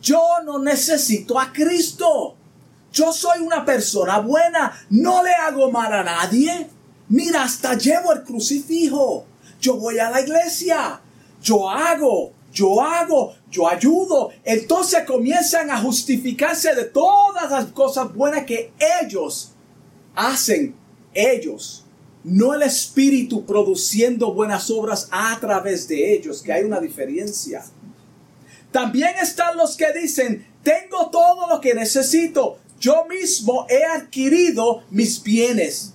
Yo 0.00 0.22
no 0.42 0.58
necesito 0.58 1.38
a 1.38 1.52
Cristo. 1.52 2.34
Yo 2.94 3.12
soy 3.12 3.40
una 3.40 3.62
persona 3.62 4.20
buena, 4.20 4.72
no 4.88 5.22
le 5.22 5.34
hago 5.34 5.70
mal 5.70 5.92
a 5.92 6.02
nadie. 6.02 6.66
Mira, 7.10 7.42
hasta 7.42 7.76
llevo 7.76 8.14
el 8.14 8.22
crucifijo. 8.22 9.26
Yo 9.60 9.76
voy 9.76 9.98
a 9.98 10.08
la 10.08 10.22
iglesia. 10.22 11.02
Yo 11.42 11.68
hago, 11.68 12.32
yo 12.54 12.80
hago, 12.80 13.34
yo 13.50 13.68
ayudo. 13.68 14.30
Entonces 14.44 15.04
comienzan 15.04 15.70
a 15.70 15.78
justificarse 15.78 16.74
de 16.74 16.84
todas 16.84 17.50
las 17.50 17.66
cosas 17.66 18.14
buenas 18.14 18.46
que 18.46 18.72
ellos 19.02 19.52
hacen, 20.14 20.74
ellos. 21.12 21.81
No 22.24 22.54
el 22.54 22.62
Espíritu 22.62 23.44
produciendo 23.44 24.32
buenas 24.32 24.70
obras 24.70 25.08
a 25.10 25.38
través 25.40 25.88
de 25.88 26.14
ellos, 26.14 26.42
que 26.42 26.52
hay 26.52 26.64
una 26.64 26.80
diferencia. 26.80 27.64
También 28.70 29.12
están 29.20 29.56
los 29.56 29.76
que 29.76 29.92
dicen, 29.92 30.46
tengo 30.62 31.10
todo 31.10 31.48
lo 31.48 31.60
que 31.60 31.74
necesito, 31.74 32.58
yo 32.80 33.04
mismo 33.06 33.66
he 33.68 33.84
adquirido 33.84 34.82
mis 34.90 35.22
bienes. 35.22 35.94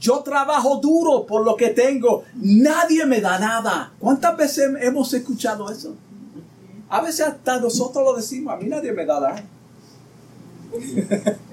Yo 0.00 0.20
trabajo 0.20 0.76
duro 0.76 1.26
por 1.26 1.44
lo 1.44 1.56
que 1.56 1.68
tengo, 1.68 2.24
nadie 2.34 3.06
me 3.06 3.20
da 3.20 3.38
nada. 3.38 3.92
¿Cuántas 3.98 4.36
veces 4.36 4.70
hemos 4.80 5.12
escuchado 5.14 5.70
eso? 5.70 5.94
A 6.88 7.00
veces 7.00 7.26
hasta 7.26 7.60
nosotros 7.60 8.04
lo 8.04 8.14
decimos, 8.14 8.52
a 8.52 8.56
mí 8.56 8.66
nadie 8.66 8.92
me 8.92 9.06
da 9.06 9.20
nada. 9.20 9.44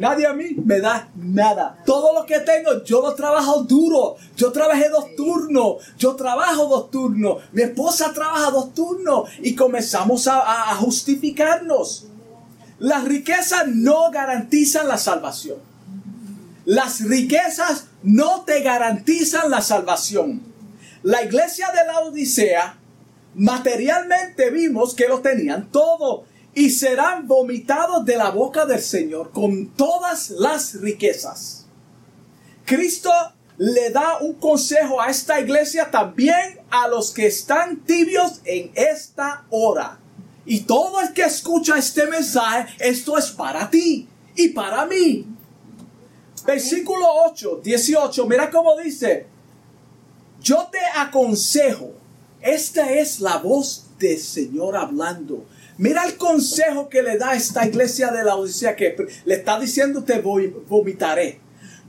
Nadie 0.00 0.26
a 0.26 0.32
mí 0.32 0.56
me 0.64 0.80
da 0.80 1.10
nada. 1.14 1.76
Todo 1.84 2.14
lo 2.18 2.24
que 2.24 2.40
tengo, 2.40 2.82
yo 2.84 3.02
lo 3.02 3.14
trabajo 3.14 3.64
duro. 3.64 4.16
Yo 4.34 4.50
trabajé 4.50 4.88
dos 4.88 5.14
turnos. 5.14 5.82
Yo 5.98 6.16
trabajo 6.16 6.68
dos 6.68 6.90
turnos. 6.90 7.42
Mi 7.52 7.60
esposa 7.60 8.10
trabaja 8.14 8.50
dos 8.50 8.72
turnos. 8.72 9.28
Y 9.42 9.54
comenzamos 9.54 10.26
a, 10.26 10.70
a 10.70 10.74
justificarnos. 10.76 12.06
Las 12.78 13.04
riquezas 13.04 13.66
no 13.66 14.10
garantizan 14.10 14.88
la 14.88 14.96
salvación. 14.96 15.58
Las 16.64 17.02
riquezas 17.02 17.88
no 18.02 18.40
te 18.46 18.62
garantizan 18.62 19.50
la 19.50 19.60
salvación. 19.60 20.40
La 21.02 21.22
iglesia 21.22 21.66
de 21.72 21.86
la 21.86 22.00
Odisea, 22.00 22.78
materialmente 23.34 24.48
vimos 24.48 24.94
que 24.94 25.08
lo 25.08 25.20
tenían 25.20 25.70
todo 25.70 26.24
y 26.60 26.68
serán 26.68 27.26
vomitados 27.26 28.04
de 28.04 28.16
la 28.16 28.28
boca 28.28 28.66
del 28.66 28.82
Señor 28.82 29.30
con 29.30 29.68
todas 29.68 30.28
las 30.28 30.78
riquezas. 30.78 31.64
Cristo 32.66 33.10
le 33.56 33.88
da 33.88 34.18
un 34.18 34.34
consejo 34.34 35.00
a 35.00 35.08
esta 35.08 35.40
iglesia 35.40 35.90
también 35.90 36.60
a 36.70 36.86
los 36.86 37.12
que 37.12 37.28
están 37.28 37.78
tibios 37.86 38.42
en 38.44 38.72
esta 38.74 39.46
hora. 39.48 40.00
Y 40.44 40.60
todo 40.60 41.00
el 41.00 41.14
que 41.14 41.22
escucha 41.22 41.78
este 41.78 42.06
mensaje, 42.06 42.74
esto 42.78 43.16
es 43.16 43.30
para 43.30 43.70
ti 43.70 44.06
y 44.36 44.48
para 44.48 44.84
mí. 44.84 45.24
Versículo 46.44 47.06
8, 47.24 47.62
18, 47.64 48.26
mira 48.26 48.50
cómo 48.50 48.76
dice, 48.76 49.26
yo 50.42 50.68
te 50.70 50.80
aconsejo, 50.94 51.94
esta 52.42 52.92
es 52.92 53.18
la 53.20 53.38
voz 53.38 53.86
del 53.98 54.18
Señor 54.18 54.76
hablando. 54.76 55.46
Mira 55.80 56.04
el 56.04 56.18
consejo 56.18 56.90
que 56.90 57.02
le 57.02 57.16
da 57.16 57.32
esta 57.34 57.66
iglesia 57.66 58.10
de 58.10 58.22
la 58.22 58.36
Odisea 58.36 58.76
que 58.76 58.94
le 59.24 59.34
está 59.34 59.58
diciendo 59.58 60.04
te 60.04 60.20
vomitaré. 60.20 61.40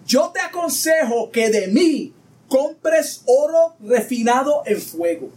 Yo 0.07 0.31
te 0.33 0.39
aconsejo 0.39 1.29
que 1.29 1.49
de 1.49 1.67
mí 1.67 2.13
compres 2.47 3.21
oro 3.25 3.75
refinado 3.81 4.63
en 4.65 4.81
fuego. 4.81 5.29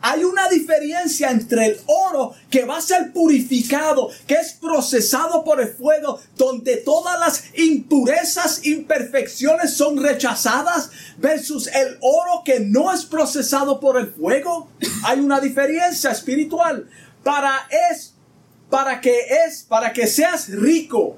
Hay 0.00 0.24
una 0.24 0.48
diferencia 0.48 1.30
entre 1.30 1.66
el 1.66 1.80
oro 1.86 2.32
que 2.50 2.64
va 2.64 2.78
a 2.78 2.80
ser 2.80 3.12
purificado, 3.12 4.10
que 4.26 4.34
es 4.34 4.54
procesado 4.54 5.44
por 5.44 5.60
el 5.60 5.68
fuego, 5.68 6.18
donde 6.36 6.78
todas 6.78 7.20
las 7.20 7.44
impurezas, 7.56 8.66
imperfecciones 8.66 9.74
son 9.74 10.02
rechazadas, 10.02 10.90
versus 11.18 11.68
el 11.68 11.98
oro 12.00 12.42
que 12.44 12.58
no 12.58 12.92
es 12.92 13.04
procesado 13.04 13.78
por 13.78 13.96
el 13.96 14.08
fuego. 14.08 14.70
Hay 15.04 15.20
una 15.20 15.38
diferencia 15.38 16.10
espiritual 16.10 16.88
para 17.22 17.68
es 17.90 18.14
para 18.70 19.00
que 19.00 19.14
es 19.46 19.62
para 19.62 19.92
que 19.92 20.06
seas 20.06 20.48
rico. 20.48 21.16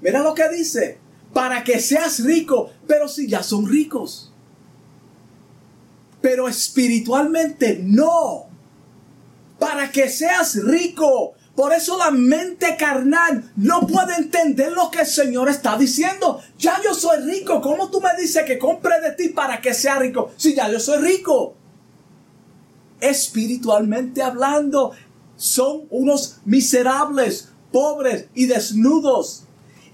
Mira 0.00 0.20
lo 0.20 0.34
que 0.34 0.48
dice, 0.48 0.98
para 1.32 1.62
que 1.62 1.78
seas 1.80 2.24
rico, 2.24 2.70
pero 2.86 3.08
si 3.08 3.28
ya 3.28 3.42
son 3.42 3.68
ricos. 3.68 4.32
Pero 6.20 6.48
espiritualmente 6.48 7.80
no. 7.82 8.46
Para 9.58 9.90
que 9.90 10.08
seas 10.08 10.56
rico. 10.62 11.34
Por 11.54 11.72
eso 11.72 11.96
la 11.96 12.10
mente 12.10 12.76
carnal 12.76 13.52
no 13.56 13.86
puede 13.86 14.16
entender 14.16 14.72
lo 14.72 14.90
que 14.90 15.00
el 15.00 15.06
Señor 15.06 15.48
está 15.48 15.76
diciendo. 15.76 16.40
Ya 16.58 16.80
yo 16.82 16.94
soy 16.94 17.18
rico. 17.22 17.60
¿Cómo 17.60 17.90
tú 17.90 18.00
me 18.00 18.10
dices 18.18 18.44
que 18.44 18.58
compre 18.58 19.00
de 19.00 19.12
ti 19.12 19.28
para 19.28 19.60
que 19.60 19.74
sea 19.74 19.98
rico? 19.98 20.32
Si 20.36 20.54
ya 20.54 20.68
yo 20.68 20.80
soy 20.80 20.98
rico 20.98 21.56
espiritualmente 23.00 24.22
hablando, 24.22 24.92
son 25.36 25.86
unos 25.90 26.38
miserables, 26.44 27.48
pobres 27.72 28.26
y 28.34 28.46
desnudos, 28.46 29.44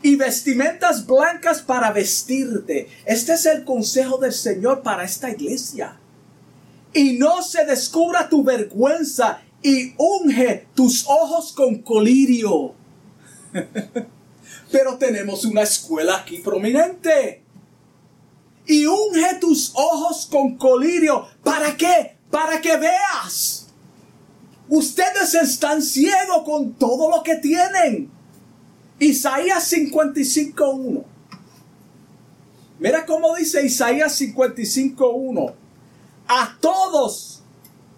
y 0.03 0.17
vestimentas 0.17 1.07
blancas 1.07 1.61
para 1.61 1.93
vestirte. 1.93 2.89
Este 3.05 3.35
es 3.35 3.47
el 3.47 3.65
consejo 3.65 4.19
del 4.19 4.33
Señor 4.33 4.83
para 4.83 5.05
esta 5.05 5.31
iglesia. 5.31 5.99
Y 6.93 7.19
no 7.19 7.43
se 7.43 7.65
descubra 7.65 8.29
tu 8.29 8.43
vergüenza 8.43 9.43
y 9.63 9.95
unge 9.99 10.67
tus 10.75 11.07
ojos 11.07 11.53
con 11.53 11.83
colirio. 11.83 12.75
Pero 14.73 14.97
tenemos 14.97 15.45
una 15.45 15.63
escuela 15.63 16.17
aquí 16.17 16.39
prominente. 16.39 17.43
Y 18.67 18.87
unge 18.87 19.35
tus 19.41 19.73
ojos 19.75 20.27
con 20.31 20.57
colirio. 20.57 21.27
¿Para 21.43 21.77
qué? 21.77 22.21
para 22.31 22.61
que 22.61 22.77
veas. 22.77 23.60
Ustedes 24.71 25.35
están 25.35 25.83
ciegos 25.83 26.45
con 26.45 26.75
todo 26.75 27.11
lo 27.11 27.25
que 27.25 27.35
tienen. 27.35 28.09
Isaías 29.01 29.73
55.1. 29.73 31.03
Mira 32.79 33.05
cómo 33.05 33.35
dice 33.35 33.67
Isaías 33.67 34.21
55.1. 34.21 35.55
A 36.29 36.57
todos, 36.61 37.43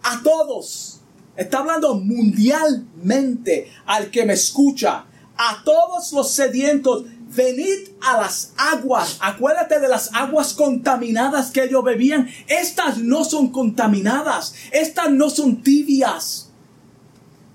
a 0.02 0.22
todos. 0.22 1.00
Está 1.36 1.58
hablando 1.58 1.94
mundialmente 1.94 3.70
al 3.84 4.10
que 4.10 4.24
me 4.24 4.32
escucha. 4.32 5.04
A 5.36 5.62
todos 5.64 6.10
los 6.12 6.30
sedientos 6.30 7.04
venid 7.36 7.90
a 8.00 8.16
las 8.16 8.54
aguas. 8.56 9.18
Acuérdate 9.20 9.78
de 9.78 9.88
las 9.88 10.10
aguas 10.14 10.54
contaminadas 10.54 11.50
que 11.50 11.64
ellos 11.64 11.84
bebían. 11.84 12.30
Estas 12.48 12.96
no 12.96 13.24
son 13.24 13.50
contaminadas. 13.50 14.54
Estas 14.70 15.10
no 15.10 15.28
son 15.28 15.62
tibias. 15.62 16.41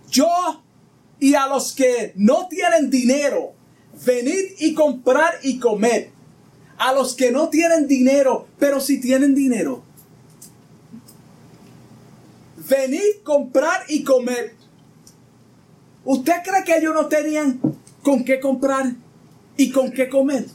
Yo 0.09 0.63
y 1.19 1.35
a 1.35 1.47
los 1.47 1.73
que 1.73 2.13
no 2.15 2.47
tienen 2.47 2.89
dinero, 2.89 3.53
venid 4.05 4.51
y 4.59 4.73
comprar 4.73 5.39
y 5.43 5.59
comer. 5.59 6.11
A 6.77 6.93
los 6.93 7.15
que 7.15 7.31
no 7.31 7.49
tienen 7.49 7.87
dinero, 7.87 8.47
pero 8.59 8.79
si 8.79 8.99
tienen 9.01 9.33
dinero. 9.33 9.83
Venid, 12.69 13.23
comprar 13.23 13.83
y 13.87 14.03
comer. 14.03 14.53
¿Usted 16.05 16.33
cree 16.43 16.63
que 16.63 16.77
ellos 16.77 16.93
no 16.93 17.07
tenían 17.07 17.59
con 18.03 18.23
qué 18.23 18.39
comprar? 18.39 18.93
y 19.57 19.71
con 19.71 19.91
qué 19.91 20.07
comer. 20.07 20.45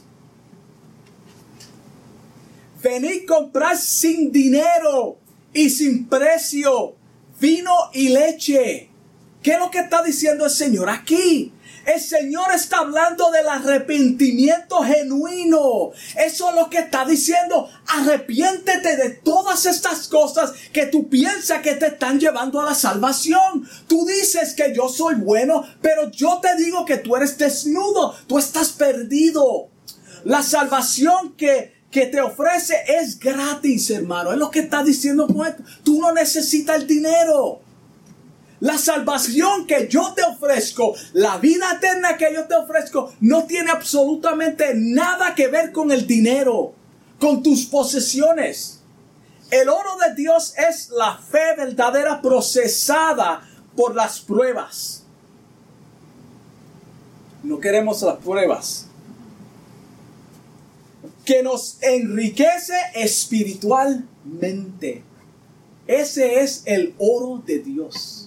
Venid 2.81 3.25
comprar 3.27 3.77
sin 3.77 4.31
dinero 4.31 5.17
y 5.53 5.69
sin 5.69 6.07
precio 6.07 6.95
vino 7.39 7.71
y 7.93 8.09
leche. 8.09 8.89
¿Qué 9.43 9.51
es 9.51 9.59
lo 9.59 9.69
que 9.69 9.79
está 9.79 10.01
diciendo 10.01 10.45
el 10.45 10.51
Señor 10.51 10.89
aquí? 10.89 11.51
El 11.85 11.99
Señor 11.99 12.53
está 12.53 12.77
hablando 12.77 13.29
del 13.29 13.45
arrepentimiento 13.45 14.81
genuino. 14.83 15.91
Eso 16.15 16.49
es 16.49 16.55
lo 16.55 16.69
que 16.69 16.77
está 16.77 17.03
diciendo. 17.03 17.69
Arrepiéntete 17.87 18.95
de 18.95 19.09
todas 19.09 19.65
estas 19.65 20.07
cosas 20.07 20.53
que 20.71 20.85
tú 20.85 21.09
piensas 21.09 21.61
que 21.61 21.73
te 21.73 21.87
están 21.87 22.21
llevando 22.21 22.61
a 22.61 22.65
la 22.65 22.73
salvación. 22.73 23.67
Tú 23.87 24.05
dices 24.05 24.53
que 24.53 24.73
yo 24.73 24.87
soy 24.87 25.15
bueno, 25.15 25.65
pero 25.81 26.09
yo 26.09 26.39
te 26.41 26.55
digo 26.55 26.85
que 26.85 26.97
tú 26.97 27.17
eres 27.17 27.37
desnudo. 27.37 28.15
Tú 28.27 28.37
estás 28.37 28.69
perdido. 28.69 29.67
La 30.23 30.41
salvación 30.41 31.33
que, 31.35 31.73
que 31.91 32.05
te 32.05 32.21
ofrece 32.21 32.77
es 32.87 33.19
gratis, 33.19 33.89
hermano. 33.89 34.31
Es 34.31 34.37
lo 34.37 34.49
que 34.49 34.59
está 34.59 34.83
diciendo. 34.83 35.27
Tú 35.83 35.99
no 35.99 36.13
necesitas 36.13 36.77
el 36.77 36.87
dinero. 36.87 37.62
La 38.63 38.77
salvación 38.77 39.67
que 39.67 39.89
yo 39.89 40.13
te 40.13 40.23
ofrezco, 40.23 40.95
la 41.11 41.37
vida 41.37 41.73
eterna 41.73 42.15
que 42.15 42.33
yo 42.33 42.47
te 42.47 42.55
ofrezco, 42.55 43.11
no 43.19 43.43
tiene 43.43 43.71
absolutamente 43.71 44.71
nada 44.73 45.35
que 45.35 45.49
ver 45.49 45.73
con 45.73 45.91
el 45.91 46.07
dinero, 46.07 46.73
con 47.19 47.43
tus 47.43 47.65
posesiones. 47.65 48.79
El 49.51 49.67
oro 49.67 49.97
de 50.07 50.15
Dios 50.15 50.53
es 50.57 50.91
la 50.91 51.17
fe 51.17 51.57
verdadera 51.57 52.21
procesada 52.21 53.45
por 53.75 53.95
las 53.95 54.21
pruebas. 54.21 55.03
No 57.43 57.59
queremos 57.59 58.01
las 58.01 58.15
pruebas. 58.19 58.87
Que 61.25 61.43
nos 61.43 61.79
enriquece 61.81 62.77
espiritualmente. 62.95 65.03
Ese 65.85 66.39
es 66.39 66.63
el 66.65 66.95
oro 66.97 67.43
de 67.45 67.59
Dios. 67.59 68.22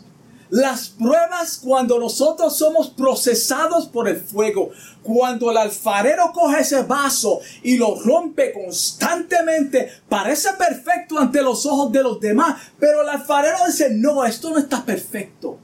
Las 0.51 0.89
pruebas 0.89 1.61
cuando 1.63 1.99
nosotros 1.99 2.57
somos 2.57 2.89
procesados 2.91 3.89
por 3.89 4.09
el 4.09 4.21
fuego, 4.21 4.71
cuando 5.03 5.51
el 5.51 5.57
alfarero 5.57 6.33
coge 6.33 6.61
ese 6.61 6.83
vaso 6.83 7.41
y 7.63 7.77
lo 7.77 8.01
rompe 8.01 8.53
constantemente, 8.53 9.91
parece 10.09 10.53
perfecto 10.53 11.19
ante 11.19 11.43
los 11.43 11.67
ojos 11.67 11.91
de 11.93 12.03
los 12.03 12.21
demás, 12.21 12.61
pero 12.79 13.03
el 13.03 13.09
alfarero 13.09 13.59
dice, 13.67 13.91
no, 13.91 14.25
esto 14.25 14.51
no 14.51 14.59
está 14.59 14.85
perfecto. 14.85 15.59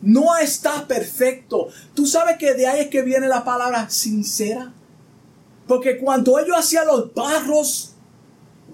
No 0.00 0.36
está 0.36 0.86
perfecto. 0.86 1.68
Tú 1.94 2.06
sabes 2.06 2.36
que 2.36 2.52
de 2.52 2.66
ahí 2.66 2.80
es 2.80 2.88
que 2.88 3.00
viene 3.00 3.26
la 3.26 3.42
palabra 3.42 3.88
sincera. 3.88 4.70
Porque 5.66 5.98
cuando 5.98 6.38
ellos 6.38 6.56
hacían 6.58 6.86
los 6.86 7.14
barros, 7.14 7.93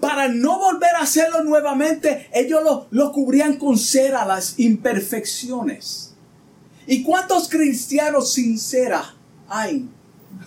para 0.01 0.27
no 0.27 0.59
volver 0.59 0.95
a 0.95 1.03
hacerlo 1.03 1.43
nuevamente, 1.43 2.27
ellos 2.33 2.87
lo, 2.89 3.11
cubrían 3.11 3.57
con 3.57 3.77
cera, 3.77 4.25
las 4.25 4.59
imperfecciones. 4.59 6.13
¿Y 6.87 7.03
cuántos 7.03 7.47
cristianos 7.47 8.33
sinceros 8.33 9.15
hay 9.47 9.87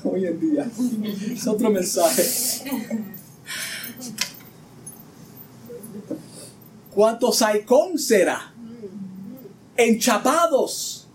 hoy 0.02 0.26
en 0.26 0.40
día? 0.40 0.66
Es 1.32 1.46
otro 1.46 1.70
mensaje. 1.70 2.24
¿Cuántos 6.92 7.40
hay 7.40 7.62
con 7.62 7.96
cera? 7.96 8.52
Enchapados. 9.76 11.08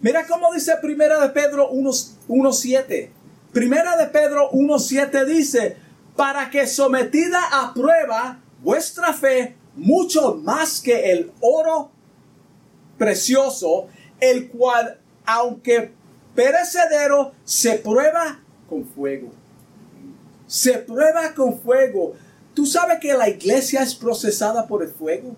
Mira 0.00 0.26
cómo 0.28 0.52
dice 0.54 0.74
Primera 0.80 1.20
de 1.20 1.30
Pedro 1.30 1.72
1.7. 1.72 3.10
Primera 3.52 3.96
de 3.96 4.06
Pedro 4.06 4.50
1.7 4.52 5.24
dice, 5.24 5.76
para 6.18 6.50
que 6.50 6.66
sometida 6.66 7.38
a 7.52 7.72
prueba 7.72 8.40
vuestra 8.60 9.12
fe, 9.12 9.54
mucho 9.76 10.34
más 10.34 10.80
que 10.80 11.12
el 11.12 11.30
oro 11.40 11.92
precioso, 12.98 13.86
el 14.18 14.48
cual, 14.48 14.98
aunque 15.24 15.92
perecedero, 16.34 17.34
se 17.44 17.74
prueba 17.74 18.40
con 18.68 18.84
fuego. 18.84 19.30
Se 20.48 20.78
prueba 20.78 21.32
con 21.34 21.56
fuego. 21.56 22.14
¿Tú 22.52 22.66
sabes 22.66 22.98
que 22.98 23.14
la 23.14 23.28
iglesia 23.28 23.84
es 23.84 23.94
procesada 23.94 24.66
por 24.66 24.82
el 24.82 24.88
fuego? 24.88 25.36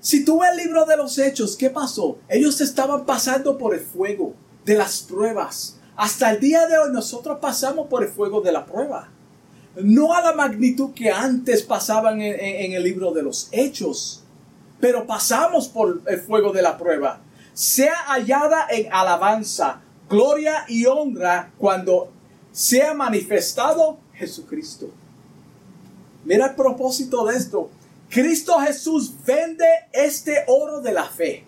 Si 0.00 0.24
tú 0.24 0.40
ves 0.40 0.50
el 0.50 0.56
libro 0.56 0.86
de 0.86 0.96
los 0.96 1.16
hechos, 1.18 1.56
¿qué 1.56 1.70
pasó? 1.70 2.18
Ellos 2.28 2.60
estaban 2.60 3.06
pasando 3.06 3.56
por 3.56 3.74
el 3.74 3.80
fuego 3.80 4.34
de 4.64 4.74
las 4.74 5.02
pruebas. 5.02 5.78
Hasta 5.94 6.32
el 6.32 6.40
día 6.40 6.66
de 6.66 6.78
hoy 6.78 6.90
nosotros 6.90 7.38
pasamos 7.40 7.86
por 7.86 8.02
el 8.02 8.08
fuego 8.08 8.40
de 8.40 8.50
la 8.50 8.66
prueba 8.66 9.10
no 9.82 10.14
a 10.14 10.20
la 10.20 10.32
magnitud 10.32 10.92
que 10.92 11.10
antes 11.10 11.62
pasaban 11.62 12.20
en, 12.20 12.72
el 12.72 12.82
libro 12.82 13.12
de 13.12 13.22
los 13.22 13.48
hechos, 13.52 14.24
pero 14.80 15.06
pasamos 15.06 15.68
por 15.68 16.02
el 16.06 16.20
fuego 16.20 16.52
de 16.52 16.62
la 16.62 16.76
prueba. 16.76 17.20
Sea 17.52 17.94
hallada 18.06 18.66
en 18.70 18.92
alabanza, 18.92 19.80
gloria 20.08 20.64
y 20.68 20.86
honra 20.86 21.52
cuando 21.58 22.10
sea 22.52 22.94
manifestado 22.94 23.98
Jesucristo. 24.14 24.90
Mira 26.24 26.46
el 26.46 26.54
propósito 26.54 27.24
de 27.26 27.36
esto. 27.36 27.70
Cristo 28.10 28.58
Jesús 28.60 29.12
vende 29.24 29.66
este 29.92 30.44
oro 30.46 30.80
de 30.80 30.92
la 30.92 31.04
fe. 31.04 31.44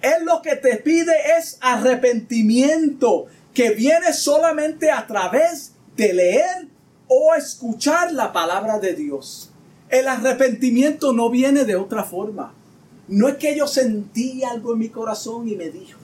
Él 0.00 0.24
lo 0.24 0.42
que 0.42 0.56
te 0.56 0.76
pide 0.76 1.12
es 1.38 1.58
arrepentimiento 1.60 3.26
que 3.52 3.70
viene 3.70 4.12
solamente 4.12 4.90
a 4.90 5.06
través 5.06 5.72
de 5.96 6.12
leer 6.12 6.75
o 7.08 7.34
escuchar 7.34 8.12
la 8.12 8.32
palabra 8.32 8.78
de 8.78 8.94
Dios. 8.94 9.50
El 9.88 10.08
arrepentimiento 10.08 11.12
no 11.12 11.30
viene 11.30 11.64
de 11.64 11.76
otra 11.76 12.04
forma. 12.04 12.52
No 13.08 13.28
es 13.28 13.36
que 13.36 13.56
yo 13.56 13.68
sentí 13.68 14.42
algo 14.42 14.72
en 14.72 14.80
mi 14.80 14.88
corazón 14.88 15.48
y 15.48 15.54
me 15.54 15.70
dijo. 15.70 16.00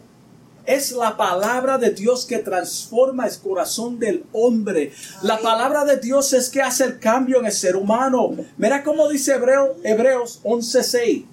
Es 0.65 0.93
la 0.93 1.17
palabra 1.17 1.77
de 1.79 1.91
Dios 1.91 2.25
que 2.25 2.39
transforma 2.39 3.27
el 3.27 3.37
corazón 3.39 3.99
del 3.99 4.25
hombre. 4.33 4.93
La 5.23 5.41
palabra 5.41 5.85
de 5.85 5.97
Dios 5.97 6.33
es 6.33 6.49
que 6.49 6.63
hace 6.63 6.85
el 6.85 7.01
cambio 7.01 7.41
en 7.41 7.47
el 7.47 7.53
ser 7.53 7.75
humano. 7.75 8.37
Mira 8.57 8.85
cómo 8.85 9.09
dice 9.09 9.35
Hebreo, 9.35 9.77
Hebreos 9.83 10.41
11:6. 10.45 11.25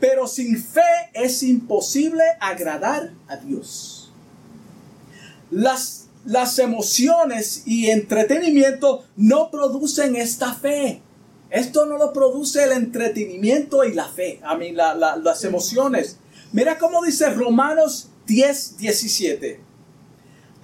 Pero 0.00 0.26
sin 0.26 0.60
fe 0.60 0.80
es 1.12 1.44
imposible 1.44 2.24
agradar 2.40 3.12
a 3.28 3.36
Dios. 3.36 4.10
Las 5.50 5.97
las 6.28 6.58
emociones 6.58 7.62
y 7.64 7.88
entretenimiento 7.88 9.02
no 9.16 9.50
producen 9.50 10.14
esta 10.14 10.52
fe. 10.52 11.00
Esto 11.48 11.86
no 11.86 11.96
lo 11.96 12.12
produce 12.12 12.64
el 12.64 12.72
entretenimiento 12.72 13.82
y 13.84 13.94
la 13.94 14.06
fe, 14.06 14.38
a 14.44 14.54
mí 14.54 14.72
las 14.72 15.44
emociones. 15.44 16.18
Mira 16.52 16.76
cómo 16.76 17.02
dice 17.02 17.30
Romanos 17.30 18.10
10, 18.26 18.76
17. 18.76 19.60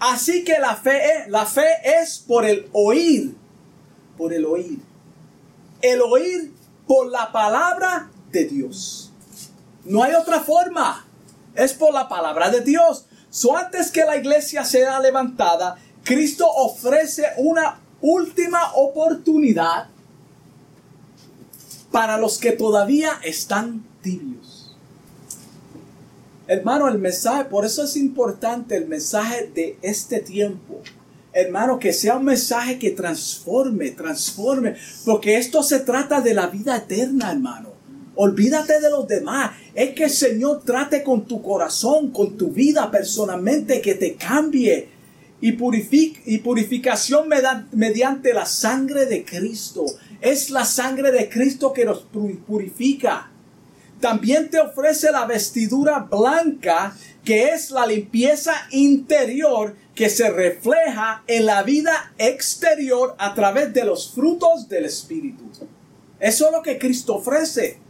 Así 0.00 0.44
que 0.44 0.58
la 0.58 0.76
fe, 0.76 1.00
la 1.28 1.46
fe 1.46 1.66
es 1.82 2.18
por 2.18 2.44
el 2.44 2.68
oír, 2.72 3.34
por 4.18 4.34
el 4.34 4.44
oír. 4.44 4.80
El 5.80 6.02
oír 6.02 6.52
por 6.86 7.06
la 7.06 7.32
palabra 7.32 8.10
de 8.30 8.44
Dios. 8.44 9.12
No 9.86 10.02
hay 10.02 10.12
otra 10.12 10.40
forma. 10.40 11.06
Es 11.54 11.72
por 11.72 11.94
la 11.94 12.06
palabra 12.06 12.50
de 12.50 12.60
Dios. 12.60 13.06
So, 13.34 13.56
antes 13.56 13.90
que 13.90 14.04
la 14.04 14.16
iglesia 14.16 14.64
sea 14.64 15.00
levantada, 15.00 15.76
Cristo 16.04 16.46
ofrece 16.48 17.24
una 17.38 17.80
última 18.00 18.74
oportunidad 18.74 19.88
para 21.90 22.16
los 22.16 22.38
que 22.38 22.52
todavía 22.52 23.18
están 23.24 23.84
tibios. 24.02 24.76
Hermano, 26.46 26.86
el 26.86 27.00
mensaje, 27.00 27.46
por 27.46 27.64
eso 27.64 27.82
es 27.82 27.96
importante 27.96 28.76
el 28.76 28.86
mensaje 28.86 29.50
de 29.52 29.78
este 29.82 30.20
tiempo. 30.20 30.80
Hermano, 31.32 31.80
que 31.80 31.92
sea 31.92 32.18
un 32.18 32.26
mensaje 32.26 32.78
que 32.78 32.92
transforme, 32.92 33.90
transforme, 33.90 34.76
porque 35.04 35.38
esto 35.38 35.64
se 35.64 35.80
trata 35.80 36.20
de 36.20 36.34
la 36.34 36.46
vida 36.46 36.76
eterna, 36.76 37.32
hermano. 37.32 37.73
Olvídate 38.16 38.80
de 38.80 38.90
los 38.90 39.06
demás. 39.08 39.52
Es 39.74 39.90
que 39.90 40.04
el 40.04 40.10
Señor 40.10 40.62
trate 40.64 41.02
con 41.02 41.26
tu 41.26 41.42
corazón, 41.42 42.10
con 42.10 42.36
tu 42.36 42.50
vida 42.50 42.90
personalmente, 42.90 43.80
que 43.80 43.94
te 43.94 44.14
cambie. 44.14 44.88
Y, 45.40 45.48
y 45.48 46.38
purificación 46.38 47.28
mediante 47.72 48.32
la 48.32 48.46
sangre 48.46 49.04
de 49.04 49.24
Cristo. 49.24 49.84
Es 50.22 50.48
la 50.48 50.64
sangre 50.64 51.12
de 51.12 51.28
Cristo 51.28 51.72
que 51.72 51.84
nos 51.84 52.06
purifica. 52.46 53.30
También 54.00 54.48
te 54.48 54.58
ofrece 54.58 55.12
la 55.12 55.26
vestidura 55.26 55.98
blanca, 55.98 56.96
que 57.24 57.48
es 57.48 57.70
la 57.70 57.86
limpieza 57.86 58.54
interior 58.70 59.76
que 59.94 60.08
se 60.08 60.30
refleja 60.30 61.22
en 61.26 61.46
la 61.46 61.62
vida 61.62 62.12
exterior 62.18 63.14
a 63.18 63.34
través 63.34 63.72
de 63.72 63.84
los 63.84 64.12
frutos 64.12 64.68
del 64.68 64.86
Espíritu. 64.86 65.44
Eso 66.20 66.46
es 66.46 66.52
lo 66.52 66.62
que 66.62 66.78
Cristo 66.78 67.16
ofrece. 67.16 67.83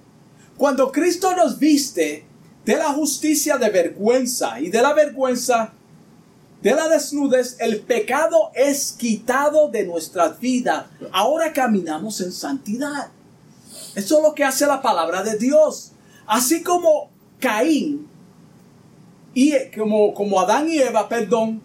Cuando 0.56 0.92
Cristo 0.92 1.34
nos 1.34 1.58
viste 1.58 2.24
de 2.64 2.76
la 2.76 2.92
justicia 2.92 3.58
de 3.58 3.70
vergüenza 3.70 4.60
y 4.60 4.70
de 4.70 4.80
la 4.80 4.92
vergüenza 4.92 5.72
de 6.62 6.74
la 6.74 6.88
desnudez, 6.88 7.56
el 7.60 7.80
pecado 7.80 8.50
es 8.54 8.92
quitado 8.92 9.68
de 9.68 9.84
nuestra 9.84 10.30
vida. 10.30 10.90
Ahora 11.12 11.52
caminamos 11.52 12.22
en 12.22 12.32
santidad. 12.32 13.08
Eso 13.94 14.16
es 14.16 14.22
lo 14.22 14.34
que 14.34 14.44
hace 14.44 14.66
la 14.66 14.80
palabra 14.80 15.22
de 15.22 15.36
Dios. 15.36 15.92
Así 16.26 16.62
como 16.62 17.10
Caín 17.38 18.08
y 19.34 19.52
como, 19.76 20.14
como 20.14 20.40
Adán 20.40 20.68
y 20.70 20.78
Eva, 20.78 21.06
perdón, 21.06 21.60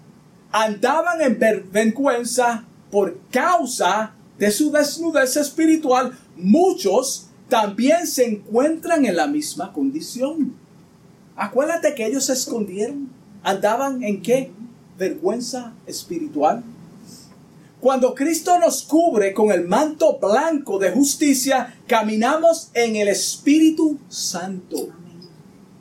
andaban 0.51 1.21
en 1.21 1.39
vergüenza 1.71 2.65
por 2.91 3.17
causa 3.31 4.13
de 4.37 4.51
su 4.51 4.69
desnudez 4.69 5.37
espiritual, 5.37 6.17
muchos 6.35 7.28
también 7.49 8.07
se 8.07 8.25
encuentran 8.25 9.05
en 9.05 9.15
la 9.15 9.27
misma 9.27 9.73
condición. 9.73 10.55
Acuérdate 11.35 11.95
que 11.95 12.05
ellos 12.05 12.25
se 12.25 12.33
escondieron. 12.33 13.09
Andaban 13.43 14.03
en 14.03 14.21
qué? 14.21 14.51
Vergüenza 14.97 15.73
espiritual. 15.87 16.63
Cuando 17.79 18.13
Cristo 18.13 18.59
nos 18.59 18.83
cubre 18.83 19.33
con 19.33 19.51
el 19.51 19.65
manto 19.65 20.19
blanco 20.19 20.79
de 20.79 20.91
justicia, 20.91 21.75
caminamos 21.87 22.69
en 22.73 22.97
el 22.97 23.07
Espíritu 23.07 23.97
Santo. 24.09 24.89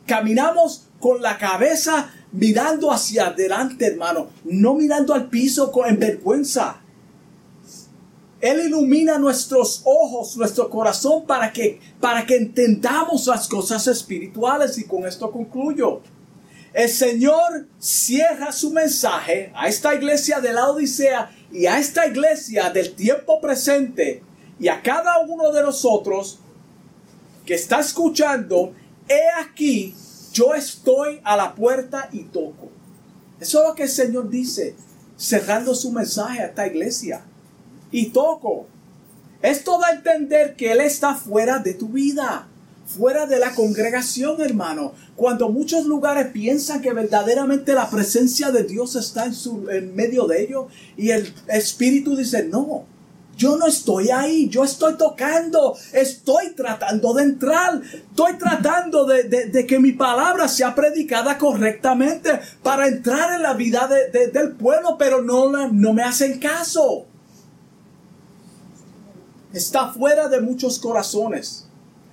Caminamos 0.05 0.85
con 0.99 1.21
la 1.21 1.37
cabeza 1.37 2.09
mirando 2.31 2.91
hacia 2.91 3.27
adelante, 3.27 3.87
hermano, 3.87 4.27
no 4.45 4.75
mirando 4.75 5.13
al 5.13 5.29
piso 5.29 5.71
en 5.85 5.99
vergüenza. 5.99 6.78
Él 8.41 8.61
ilumina 8.67 9.17
nuestros 9.17 9.81
ojos, 9.83 10.37
nuestro 10.37 10.69
corazón 10.69 11.25
para 11.25 11.51
que, 11.51 11.79
para 11.99 12.25
que 12.25 12.37
entendamos 12.37 13.27
las 13.27 13.47
cosas 13.47 13.85
espirituales 13.87 14.77
y 14.77 14.85
con 14.85 15.05
esto 15.05 15.29
concluyo. 15.31 16.01
El 16.73 16.89
Señor 16.89 17.67
cierra 17.79 18.51
su 18.51 18.71
mensaje 18.71 19.51
a 19.55 19.67
esta 19.67 19.93
iglesia 19.95 20.39
de 20.39 20.53
la 20.53 20.69
Odisea 20.69 21.31
y 21.51 21.65
a 21.65 21.79
esta 21.79 22.07
iglesia 22.07 22.69
del 22.69 22.93
tiempo 22.93 23.41
presente 23.41 24.23
y 24.59 24.67
a 24.67 24.81
cada 24.81 25.19
uno 25.19 25.51
de 25.51 25.63
nosotros 25.63 26.39
que 27.45 27.55
está 27.55 27.79
escuchando 27.79 28.73
he 29.07 29.41
aquí, 29.41 29.95
yo 30.31 30.53
estoy 30.53 31.19
a 31.23 31.35
la 31.35 31.55
puerta 31.55 32.07
y 32.11 32.25
toco. 32.25 32.69
Eso 33.39 33.63
es 33.63 33.69
lo 33.69 33.75
que 33.75 33.83
el 33.83 33.89
Señor 33.89 34.29
dice, 34.29 34.75
cerrando 35.17 35.73
su 35.73 35.91
mensaje 35.91 36.41
a 36.41 36.45
esta 36.45 36.67
iglesia. 36.67 37.23
Y 37.91 38.07
toco. 38.07 38.67
Esto 39.41 39.79
da 39.79 39.87
a 39.87 39.93
entender 39.93 40.55
que 40.55 40.71
Él 40.71 40.81
está 40.81 41.15
fuera 41.15 41.59
de 41.59 41.73
tu 41.73 41.87
vida, 41.89 42.47
fuera 42.85 43.25
de 43.25 43.39
la 43.39 43.55
congregación, 43.55 44.41
hermano. 44.41 44.93
Cuando 45.15 45.49
muchos 45.49 45.85
lugares 45.85 46.27
piensan 46.27 46.81
que 46.81 46.91
verdaderamente 46.91 47.73
la 47.73 47.89
presencia 47.89 48.51
de 48.51 48.63
Dios 48.63 48.95
está 48.95 49.25
en, 49.25 49.33
su, 49.33 49.69
en 49.69 49.95
medio 49.95 50.25
de 50.25 50.43
ellos 50.43 50.65
y 50.97 51.11
el 51.11 51.33
Espíritu 51.47 52.17
dice, 52.17 52.43
no, 52.45 52.85
yo 53.39 53.57
no 53.57 53.67
estoy 53.67 54.09
ahí, 54.09 54.49
yo 54.49 54.65
estoy 54.65 54.95
tocando, 54.95 55.77
estoy 55.93 56.49
tratando 56.49 57.13
de 57.13 57.23
entrar, 57.23 57.81
estoy 57.81 58.33
tratando 58.33 59.05
de, 59.05 59.65
que 59.65 59.79
mi 59.79 59.93
palabra 59.93 60.49
sea 60.49 60.75
predicada 60.75 61.37
correctamente 61.37 62.37
para 62.61 62.87
entrar 62.89 63.35
en 63.35 63.43
la 63.43 63.53
vida 63.53 63.87
del 63.87 64.51
pueblo, 64.51 64.97
pero 64.99 65.21
no, 65.21 65.69
no 65.69 65.93
me 65.93 66.03
hacen 66.03 66.37
caso. 66.37 67.05
Está 69.53 69.91
fuera 69.91 70.27
de 70.27 70.41
muchos 70.41 70.79
corazones. 70.79 71.65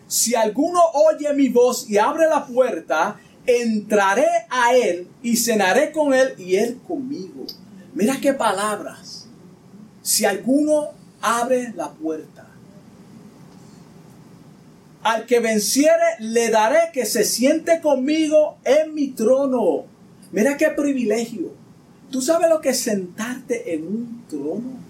Si 0.06 0.34
alguno 0.34 0.80
oye 0.94 1.32
mi 1.34 1.48
voz 1.48 1.88
y 1.90 1.98
abre 1.98 2.26
la 2.28 2.46
puerta, 2.46 3.18
entraré 3.46 4.26
a 4.48 4.74
él 4.74 5.08
y 5.22 5.36
cenaré 5.36 5.92
con 5.92 6.14
él 6.14 6.34
y 6.38 6.56
él 6.56 6.80
conmigo. 6.86 7.44
Mira 7.94 8.18
qué 8.20 8.32
palabras. 8.32 9.26
Si 10.02 10.24
alguno 10.24 10.90
abre 11.20 11.72
la 11.74 11.90
puerta. 11.92 12.46
Al 15.02 15.26
que 15.26 15.40
venciere, 15.40 16.16
le 16.18 16.50
daré 16.50 16.90
que 16.92 17.06
se 17.06 17.24
siente 17.24 17.80
conmigo 17.80 18.58
en 18.64 18.94
mi 18.94 19.08
trono. 19.08 19.84
Mira 20.32 20.56
qué 20.56 20.68
privilegio. 20.70 21.52
¿Tú 22.10 22.20
sabes 22.20 22.48
lo 22.48 22.60
que 22.60 22.70
es 22.70 22.80
sentarte 22.80 23.74
en 23.74 23.86
un 23.86 24.24
trono? 24.28 24.85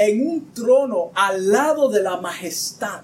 En 0.00 0.26
un 0.26 0.54
trono 0.54 1.10
al 1.14 1.50
lado 1.50 1.90
de 1.90 2.02
la 2.02 2.16
majestad. 2.16 3.02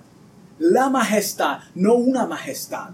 La 0.58 0.88
majestad, 0.88 1.58
no 1.74 1.92
una 1.92 2.24
majestad. 2.24 2.88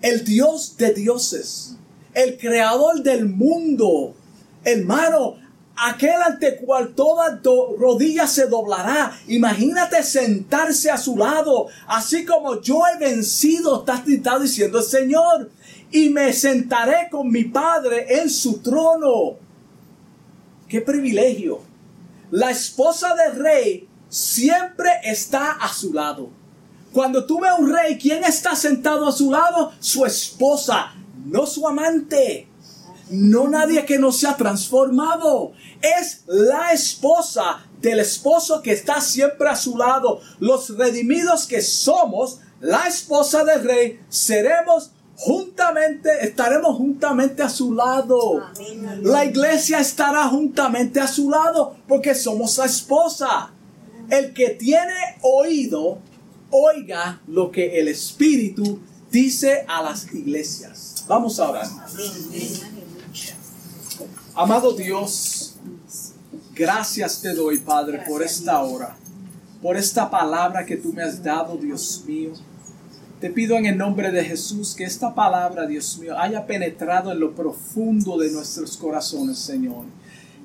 El 0.00 0.24
Dios 0.24 0.76
de 0.76 0.94
dioses. 0.94 1.74
El 2.14 2.38
creador 2.38 3.02
del 3.02 3.26
mundo. 3.26 4.14
Hermano, 4.62 5.34
aquel 5.74 6.22
ante 6.24 6.58
cual 6.58 6.94
toda 6.94 7.40
rodilla 7.76 8.28
se 8.28 8.46
doblará. 8.46 9.18
Imagínate 9.26 10.04
sentarse 10.04 10.88
a 10.88 10.96
su 10.96 11.16
lado, 11.16 11.66
así 11.88 12.24
como 12.24 12.60
yo 12.60 12.82
he 12.86 13.00
vencido, 13.00 13.80
está 13.80 14.38
diciendo 14.38 14.78
el 14.78 14.84
Señor, 14.84 15.50
y 15.90 16.10
me 16.10 16.32
sentaré 16.32 17.08
con 17.10 17.32
mi 17.32 17.42
Padre 17.46 18.20
en 18.20 18.30
su 18.30 18.60
trono. 18.60 19.38
¡Qué 20.68 20.80
privilegio! 20.80 21.65
La 22.36 22.50
esposa 22.50 23.14
del 23.14 23.42
rey 23.42 23.88
siempre 24.10 24.90
está 25.04 25.52
a 25.52 25.72
su 25.72 25.94
lado. 25.94 26.28
Cuando 26.92 27.24
tú 27.24 27.40
ves 27.40 27.50
a 27.50 27.54
un 27.54 27.72
rey, 27.72 27.96
¿quién 27.96 28.24
está 28.24 28.54
sentado 28.54 29.08
a 29.08 29.12
su 29.12 29.30
lado? 29.30 29.72
Su 29.80 30.04
esposa, 30.04 30.92
no 31.24 31.46
su 31.46 31.66
amante 31.66 32.46
no 33.10 33.48
nadie 33.48 33.84
que 33.84 33.98
no 33.98 34.12
se 34.12 34.26
ha 34.26 34.36
transformado. 34.36 35.52
Es 35.80 36.22
la 36.26 36.72
esposa 36.72 37.64
del 37.80 38.00
esposo 38.00 38.62
que 38.62 38.72
está 38.72 39.00
siempre 39.00 39.48
a 39.48 39.56
su 39.56 39.76
lado. 39.76 40.20
Los 40.40 40.76
redimidos 40.76 41.46
que 41.46 41.62
somos, 41.62 42.40
la 42.60 42.86
esposa 42.88 43.44
del 43.44 43.64
rey, 43.64 44.00
seremos 44.08 44.90
juntamente, 45.16 46.10
estaremos 46.22 46.76
juntamente 46.76 47.42
a 47.42 47.48
su 47.48 47.72
lado. 47.72 48.42
La 49.02 49.24
iglesia 49.24 49.80
estará 49.80 50.28
juntamente 50.28 51.00
a 51.00 51.06
su 51.06 51.30
lado 51.30 51.76
porque 51.88 52.14
somos 52.14 52.58
la 52.58 52.66
esposa. 52.66 53.50
El 54.10 54.32
que 54.32 54.50
tiene 54.50 54.94
oído, 55.22 55.98
oiga 56.50 57.20
lo 57.26 57.50
que 57.50 57.80
el 57.80 57.88
Espíritu 57.88 58.78
dice 59.10 59.64
a 59.66 59.82
las 59.82 60.12
iglesias. 60.12 61.04
Vamos 61.08 61.40
a 61.40 61.50
orar. 61.50 61.66
Amado 64.34 64.72
Dios, 64.72 65.54
gracias 66.54 67.22
te 67.22 67.32
doy, 67.32 67.58
Padre, 67.58 68.02
por 68.06 68.22
esta 68.22 68.62
hora, 68.62 68.96
por 69.62 69.76
esta 69.76 70.10
palabra 70.10 70.66
que 70.66 70.76
tú 70.76 70.92
me 70.92 71.02
has 71.02 71.22
dado, 71.22 71.56
Dios 71.56 72.04
mío. 72.06 72.32
Te 73.20 73.30
pido 73.30 73.56
en 73.56 73.64
el 73.64 73.78
nombre 73.78 74.10
de 74.10 74.24
Jesús 74.24 74.74
que 74.74 74.84
esta 74.84 75.14
palabra, 75.14 75.66
Dios 75.66 75.98
mío, 75.98 76.18
haya 76.18 76.46
penetrado 76.46 77.12
en 77.12 77.20
lo 77.20 77.34
profundo 77.34 78.18
de 78.18 78.30
nuestros 78.30 78.76
corazones, 78.76 79.38
Señor. 79.38 79.84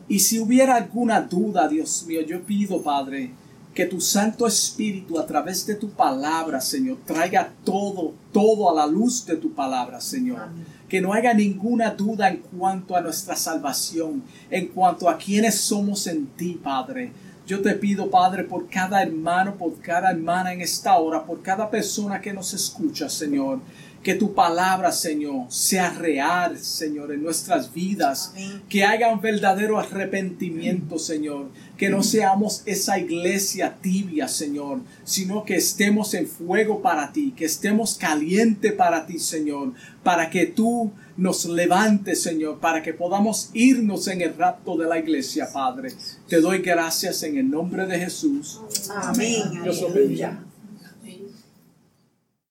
Y 0.07 0.19
si 0.19 0.39
hubiera 0.39 0.75
alguna 0.75 1.21
duda, 1.21 1.67
Dios 1.67 2.05
mío, 2.07 2.21
yo 2.21 2.41
pido, 2.43 2.81
Padre, 2.81 3.31
que 3.73 3.85
tu 3.85 3.99
Santo 3.99 4.47
Espíritu 4.47 5.19
a 5.19 5.25
través 5.25 5.65
de 5.65 5.75
tu 5.75 5.89
palabra, 5.89 6.61
Señor, 6.61 6.97
traiga 7.05 7.53
todo, 7.65 8.13
todo 8.31 8.69
a 8.71 8.75
la 8.75 8.87
luz 8.87 9.25
de 9.25 9.35
tu 9.35 9.53
palabra, 9.53 9.99
Señor 9.99 10.49
que 10.91 10.99
no 10.99 11.13
haya 11.13 11.33
ninguna 11.33 11.91
duda 11.91 12.27
en 12.27 12.39
cuanto 12.39 12.97
a 12.97 12.99
nuestra 12.99 13.33
salvación, 13.37 14.23
en 14.49 14.67
cuanto 14.67 15.09
a 15.09 15.17
quienes 15.17 15.55
somos 15.55 16.05
en 16.05 16.27
ti, 16.27 16.59
Padre. 16.61 17.13
Yo 17.51 17.61
te 17.61 17.73
pido, 17.73 18.09
Padre, 18.09 18.45
por 18.45 18.69
cada 18.69 19.03
hermano, 19.03 19.57
por 19.57 19.77
cada 19.81 20.11
hermana 20.11 20.53
en 20.53 20.61
esta 20.61 20.95
hora, 20.95 21.25
por 21.25 21.41
cada 21.41 21.69
persona 21.69 22.21
que 22.21 22.31
nos 22.31 22.53
escucha, 22.53 23.09
Señor, 23.09 23.59
que 24.01 24.15
tu 24.15 24.33
palabra, 24.33 24.89
Señor, 24.93 25.47
sea 25.49 25.89
real, 25.89 26.57
Señor, 26.57 27.11
en 27.11 27.21
nuestras 27.21 27.73
vidas. 27.73 28.33
Que 28.69 28.85
haya 28.85 29.11
un 29.11 29.19
verdadero 29.19 29.77
arrepentimiento, 29.77 30.97
Señor. 30.97 31.49
Que 31.77 31.89
no 31.89 32.03
seamos 32.03 32.63
esa 32.65 32.97
iglesia 32.97 33.75
tibia, 33.81 34.29
Señor, 34.29 34.79
sino 35.03 35.43
que 35.43 35.55
estemos 35.55 36.13
en 36.13 36.27
fuego 36.27 36.81
para 36.81 37.11
ti, 37.11 37.33
que 37.35 37.43
estemos 37.43 37.95
caliente 37.95 38.71
para 38.71 39.05
ti, 39.05 39.19
Señor, 39.19 39.73
para 40.03 40.29
que 40.29 40.45
tú 40.45 40.93
nos 41.17 41.45
levantes, 41.45 42.21
Señor, 42.21 42.59
para 42.59 42.81
que 42.81 42.93
podamos 42.93 43.49
irnos 43.53 44.07
en 44.07 44.21
el 44.21 44.35
rapto 44.35 44.77
de 44.77 44.87
la 44.87 44.99
iglesia, 44.99 45.47
Padre. 45.51 45.93
Te 46.27 46.41
doy 46.41 46.59
gracias 46.59 47.23
en 47.23 47.37
el 47.37 47.49
nombre 47.49 47.85
de 47.85 47.99
Jesús. 47.99 48.61
Amén. 48.89 49.63
Dios 49.63 49.93
bendiga. 49.93 50.43